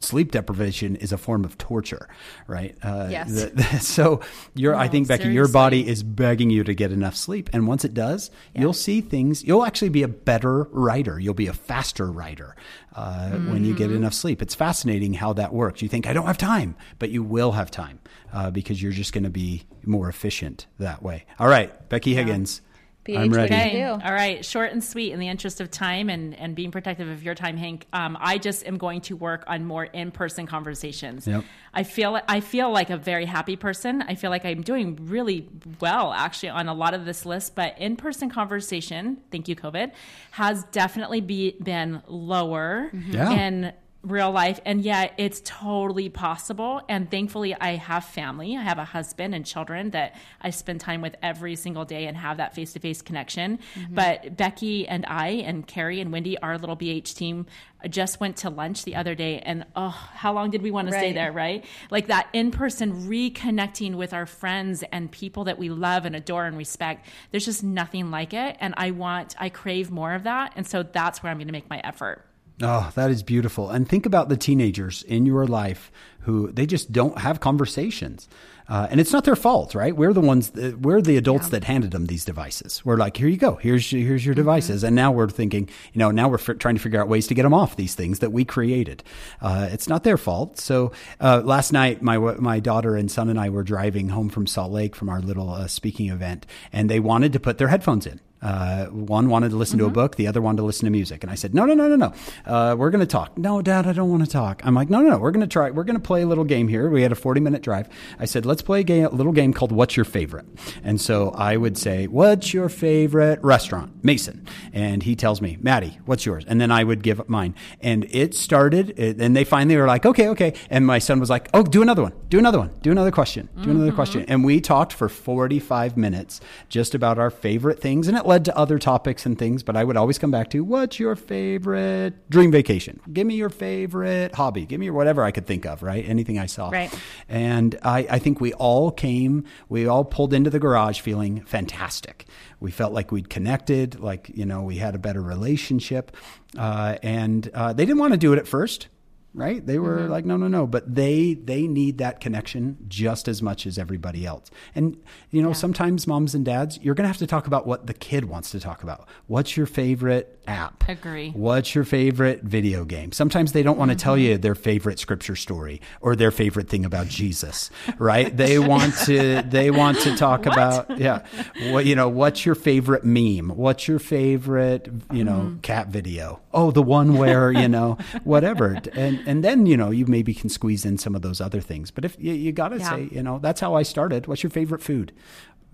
[0.05, 2.09] Sleep deprivation is a form of torture,
[2.46, 2.76] right?
[2.82, 3.32] Uh, Yes.
[3.32, 4.20] the- so
[4.55, 7.50] you're, I No, think, Becky, your body is begging you to get enough sleep.
[7.52, 9.42] And once it does, you'll see things.
[9.44, 11.18] You'll actually be a better writer.
[11.18, 12.55] You'll be a faster writer
[12.94, 13.96] uh, when you get Mm-hmm.
[13.96, 14.40] enough sleep.
[14.42, 15.82] It's fascinating how that works.
[15.82, 17.98] You think, I don't have time, but you will have time
[18.32, 21.24] uh, because you're just going to be more efficient that way.
[21.38, 22.61] All right, Becky Higgins.
[23.05, 23.55] BH, I'm ready.
[23.55, 23.84] Okay.
[23.84, 24.44] All right.
[24.44, 27.57] Short and sweet in the interest of time and, and being protective of your time,
[27.57, 27.86] Hank.
[27.92, 31.26] Um, I just am going to work on more in person conversations.
[31.26, 31.44] Yep.
[31.74, 34.02] I feel I feel like a very happy person.
[34.02, 35.48] I feel like I'm doing really
[35.80, 39.92] well actually on a lot of this list, but in person conversation, thank you, COVID,
[40.32, 43.32] has definitely be, been lower Yeah.
[43.32, 43.72] in
[44.05, 46.82] real life and yet it's totally possible.
[46.88, 48.57] And thankfully i have family.
[48.57, 52.16] I have a husband and children that i spend time with every single day and
[52.16, 53.59] have that face-to-face connection.
[53.74, 53.94] Mm-hmm.
[53.94, 57.46] But becky and i and carrie and wendy our little bh team
[57.88, 60.94] just went to lunch the other day and oh how long did we want to
[60.94, 61.64] stay there right?
[61.90, 66.57] Like that in-person reconnecting with our friends and people that we love and adore and
[66.57, 70.66] respect there's just nothing like it and i want i crave more of that and
[70.66, 72.24] so that's where i'm going to make my effort
[72.62, 73.70] Oh, that is beautiful.
[73.70, 75.90] And think about the teenagers in your life
[76.20, 78.28] who they just don't have conversations.
[78.66, 79.94] Uh, and it's not their fault, right?
[79.94, 82.80] We're the ones, that, we're the adults that handed them these devices.
[82.82, 83.57] We're like, here you go.
[83.57, 84.84] Here's, your- here's your devices.
[84.84, 87.34] And now we're thinking, you know, now we're f- trying to figure out ways to
[87.34, 89.02] get them off these things that we created.
[89.42, 90.59] Uh, it's not their fault.
[90.59, 94.46] So, uh, last night, my, my daughter and son and I were driving home from
[94.46, 98.07] Salt Lake from our little uh, speaking event and they wanted to put their headphones
[98.07, 98.20] in.
[98.45, 101.24] Uh, one wanted to listen to a book, the other wanted to listen to music.
[101.24, 102.12] And I said, no, no, no, no, no.
[102.45, 103.38] Uh, we're going to talk.
[103.38, 104.61] No, dad, I don't want to talk.
[104.64, 105.18] I'm like, no, no, no.
[105.18, 105.70] We're going to try.
[105.70, 106.90] We're going to play a little game here.
[106.90, 107.88] We had a 40 minute drive.
[108.18, 110.45] I said, let's play a, game, a little game called What's Your Favorite?
[110.82, 114.05] And so I would say, what's your favorite restaurant?
[114.05, 114.47] Mason.
[114.74, 116.45] And he tells me, Maddie, what's yours?
[116.47, 117.55] And then I would give mine.
[117.80, 120.53] And it started, it, and they finally were like, okay, okay.
[120.68, 122.12] And my son was like, oh, do another one.
[122.28, 122.70] Do another one.
[122.82, 123.49] Do another question.
[123.62, 124.24] Do another question.
[124.28, 128.09] And we talked for 45 minutes just about our favorite things.
[128.09, 130.64] And it led to other topics and things, but I would always come back to
[130.64, 132.99] what's your favorite dream vacation?
[133.12, 134.66] Give me your favorite hobby.
[134.66, 136.05] Give me your whatever I could think of, right?
[136.05, 136.70] Anything I saw.
[136.70, 136.93] Right.
[137.28, 142.26] And I, I think we all came, we all pulled into the garage feeling fantastic.
[142.59, 146.16] We felt like we'd connected, like, you know, we had a better relationship.
[146.59, 148.89] Uh, and uh, they didn't want to do it at first
[149.35, 149.64] right?
[149.66, 150.11] They were mm-hmm.
[150.11, 150.66] like no no no.
[150.66, 154.51] But they they need that connection just as much as everybody else.
[154.74, 154.97] And
[155.30, 157.95] you know sometimes moms and dads you're going to have to talk about what the
[157.95, 159.09] kid wants to talk about.
[159.26, 160.88] What's your favorite app.
[160.88, 161.30] Agree.
[161.30, 163.12] what's your favorite video game?
[163.12, 164.32] Sometimes they don't want to tell mm-hmm.
[164.32, 168.34] you their favorite scripture story or their favorite thing about jesus right?
[168.36, 171.24] They want to they want to talk about yeah.
[171.70, 173.51] What you know what's your favorite meme?
[173.51, 175.59] What's your favorite you know mm-hmm.
[175.59, 176.40] cat video?
[176.53, 178.80] Oh the one where you know whatever.
[178.92, 181.90] And and then you know you maybe can squeeze in some of those other things.
[181.90, 182.90] But if you, you gotta Yeah.
[182.90, 184.26] say you know that's how i started.
[184.26, 185.12] What's your favorite food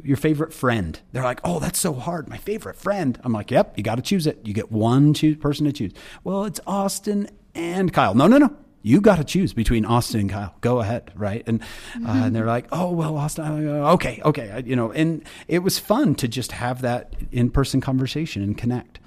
[0.05, 3.73] your favorite friend they're like oh that's so hard my favorite friend i'm like yep
[3.77, 5.93] you got to choose it you get one choo- person to choose
[6.25, 10.31] well it's austin and kyle no no no you got to choose between Austin and
[10.31, 10.55] Kyle.
[10.63, 11.43] Go ahead, right?
[11.47, 11.61] And
[11.97, 14.91] uh, and they're like, "Oh well, Austin, uh, okay, okay," I- you know.
[14.91, 18.99] And it was fun to just have that in person conversation and connect.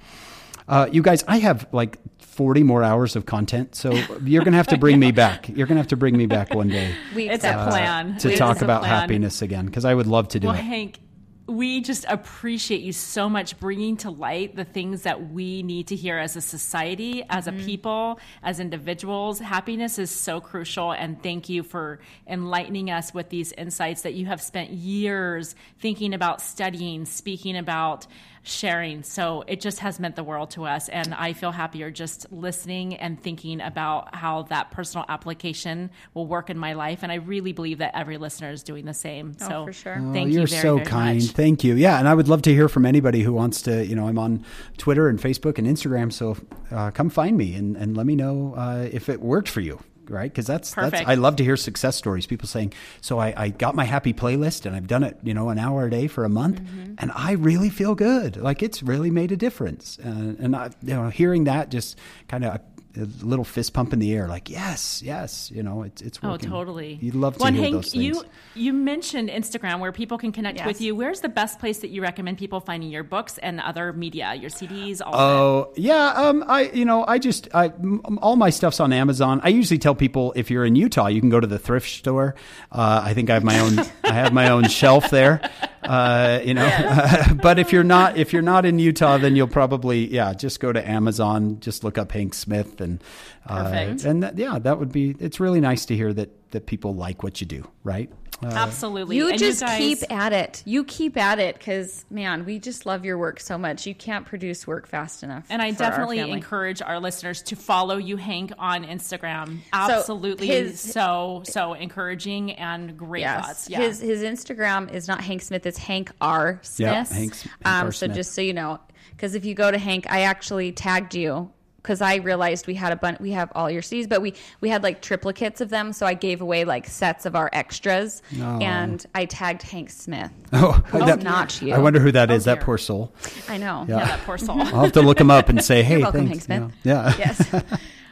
[0.66, 3.92] Uh, you guys, I have like 40 more hours of content, so
[4.24, 5.48] you're going to have to bring me back.
[5.48, 8.16] You're going to have to bring me back one day We It's a plan.
[8.18, 8.90] to It talk about plan.
[9.00, 10.62] happiness again because I would love to do Well, it.
[10.62, 10.98] Hank,
[11.46, 15.96] we just appreciate you so much bringing to light the things that we need to
[15.96, 19.40] hear as a society, as a people, as individuals.
[19.40, 24.24] Happiness is so crucial, and thank you for enlightening us with these insights that you
[24.24, 28.06] have spent years thinking about studying, speaking about.
[28.46, 29.02] Sharing.
[29.02, 30.90] So it just has meant the world to us.
[30.90, 36.50] And I feel happier just listening and thinking about how that personal application will work
[36.50, 37.02] in my life.
[37.02, 39.34] And I really believe that every listener is doing the same.
[39.40, 39.96] Oh, so for sure.
[39.98, 41.22] Oh, Thank you're you very, so very kind.
[41.22, 41.30] much.
[41.30, 41.74] Thank you.
[41.74, 43.84] Yeah, and I would love to hear from anybody who wants to.
[43.84, 44.44] You know, I'm on
[44.76, 46.36] Twitter and Facebook and Instagram, so
[46.70, 49.80] uh, come find me and, and let me know uh, if it worked for you.
[50.08, 51.08] Right, because that's that's Perfect.
[51.08, 52.26] I love to hear success stories.
[52.26, 55.48] People saying, "So I, I got my happy playlist and I've done it, you know,
[55.48, 56.94] an hour a day for a month, Mm-hmm.
[56.98, 58.36] and I really feel good.
[58.36, 60.08] Like it's really made a difference." Uh,
[60.38, 61.98] and I, you know, hearing that just
[62.28, 62.60] kind of
[62.96, 66.48] a little fist pump in the air, like yes, yes, you know, it's it's working.
[66.48, 66.98] Oh, totally.
[67.00, 68.04] You'd love to well, and hear Hank, those things.
[68.04, 68.22] You
[68.54, 70.66] you mentioned Instagram where people can connect Yes.
[70.66, 70.94] with you.
[70.94, 74.50] Where's the best place that you recommend people finding your books and other media, your
[74.50, 78.50] CDs, all of Oh yeah, um, I you know I just I m- all my
[78.50, 79.40] stuff's on Amazon.
[79.42, 82.34] I usually tell people if you're in Utah, you can go to the thrift store.
[82.70, 85.40] Uh, I think I have my own I have my own shelf there.
[85.84, 90.12] Uh, you know, but if you're not if you're not in Utah, then you'll probably
[90.12, 91.60] yeah just go to Amazon.
[91.60, 93.02] Just look up Hank Smith and
[93.46, 95.14] uh, and that, yeah, that would be.
[95.20, 98.10] It's really nice to hear that that people like what you do, right?
[98.42, 98.46] Uh.
[98.48, 99.16] Absolutely.
[99.16, 100.62] You And just guys- keep at it.
[100.66, 103.86] You keep at it because, man, we just love your work so much.
[103.86, 105.46] You can't produce work fast enough.
[105.50, 106.32] And I for our definitely family.
[106.34, 109.58] encourage our listeners to follow you, Hank, on Instagram.
[109.72, 113.46] Absolutely, his- so so encouraging and great Yes.
[113.46, 113.70] thoughts.
[113.70, 113.80] Yeah.
[113.82, 116.58] His his Instagram is not Hank Smith, it's Hank R.
[116.62, 116.88] Smith.
[116.88, 117.84] Yeah, Hank- Hank R.
[117.86, 118.80] um, so just so you know,
[119.12, 121.50] because if you go to Hank, I actually tagged you
[121.84, 123.20] because I realized we had a bunch.
[123.20, 126.14] We have all your C's, but we we had like triplicates of them, so I
[126.14, 130.32] gave away like sets of our extras, and I tagged Hank Smith.
[130.54, 131.74] oh, It's not you.
[131.74, 132.46] I wonder who that oh, is.
[132.46, 132.64] That dear.
[132.64, 133.12] poor soul.
[133.48, 133.84] I know.
[133.86, 134.60] yeah, that poor soul.
[134.60, 136.72] I'll have to look him up and say, "Hey, welcome, thanks." Hank Smith.
[136.82, 137.14] Yeah.
[137.18, 137.34] yeah.
[137.36, 137.64] Yes.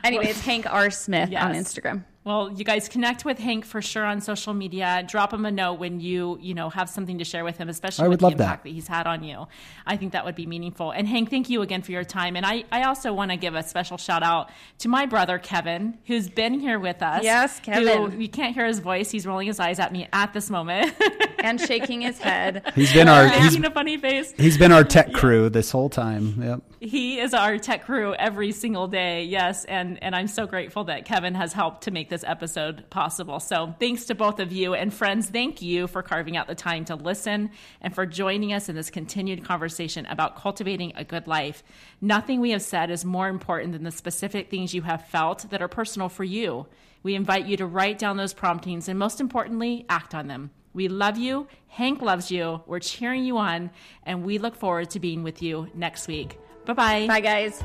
[0.05, 0.91] anyway, it's Hank R.
[0.91, 2.05] Smith on Instagram.
[2.25, 5.05] Well, you guys connect with Hank for sure on social media.
[5.09, 8.05] Drop him a note when you, you know, have something to share with him, especially
[8.05, 8.45] I with would love the that.
[8.45, 8.71] impact that.
[8.71, 9.49] he's had on you.
[9.87, 10.93] I think that would be meaningful.
[10.93, 12.37] And Hank, thank you again for your time.
[12.37, 15.99] And I, I also want to give a special shout out to my brother Kevin,
[16.07, 17.25] who's been here with us.
[17.25, 18.13] Yes, Kevin.
[18.13, 20.95] Who, you can't hear his voice; he's rolling his eyes at me at this moment.
[21.45, 22.71] And shaking his head.
[22.77, 24.33] He's been our he's making a funny face.
[24.37, 26.41] He's been our tech crew this whole time.
[26.41, 26.63] Yep.
[26.83, 29.23] He is our tech crew every single day.
[29.23, 33.39] Yes, and and I'm so grateful that Kevin has helped to make this episode possible.
[33.39, 36.85] So, thanks to both of you and friends, thank you for carving out the time
[36.87, 37.51] to listen
[37.81, 41.63] and for joining us in this continued conversation about cultivating a good life.
[42.01, 45.63] Nothing we have said is more important than the specific things you have felt that
[45.63, 46.67] are personal for you.
[47.05, 50.51] We invite you to write down those promptings and most importantly, act on them.
[50.75, 51.47] We love you.
[51.69, 52.61] Hank loves you.
[52.67, 53.71] We're cheering you on,
[54.03, 56.39] and we look forward to being with you next week.
[56.67, 57.07] Bye bye.
[57.07, 57.63] Bye, guys.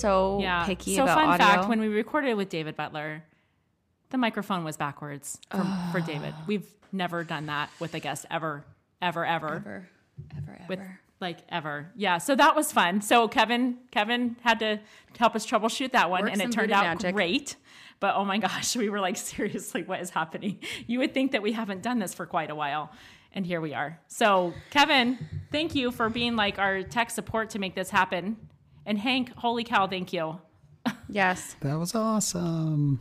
[0.00, 0.64] So Yeah.
[0.64, 1.46] picky so about fun audio.
[1.46, 3.22] fact: when we recorded with David Butler,
[4.10, 6.34] the microphone was backwards for, for David.
[6.46, 8.64] We've never done that with a guest ever,
[9.02, 9.88] ever, ever, ever,
[10.36, 10.80] ever, with
[11.20, 11.90] like ever.
[11.96, 12.18] Yeah.
[12.18, 13.00] So that was fun.
[13.02, 14.80] So Kevin, Kevin had to
[15.18, 17.14] help us troubleshoot that one, Work and it turned out magic.
[17.14, 17.56] great.
[18.00, 20.58] But oh my gosh, we were like, seriously, what is happening?
[20.86, 22.90] You would think that we haven't done this for quite a while.
[23.32, 24.00] And here we are.
[24.08, 25.18] So, Kevin,
[25.52, 28.36] thank you for being like our tech support to make this happen.
[28.88, 30.40] And Hank, holy cow, thank you.
[31.10, 31.56] Yes.
[31.60, 33.00] That was awesome.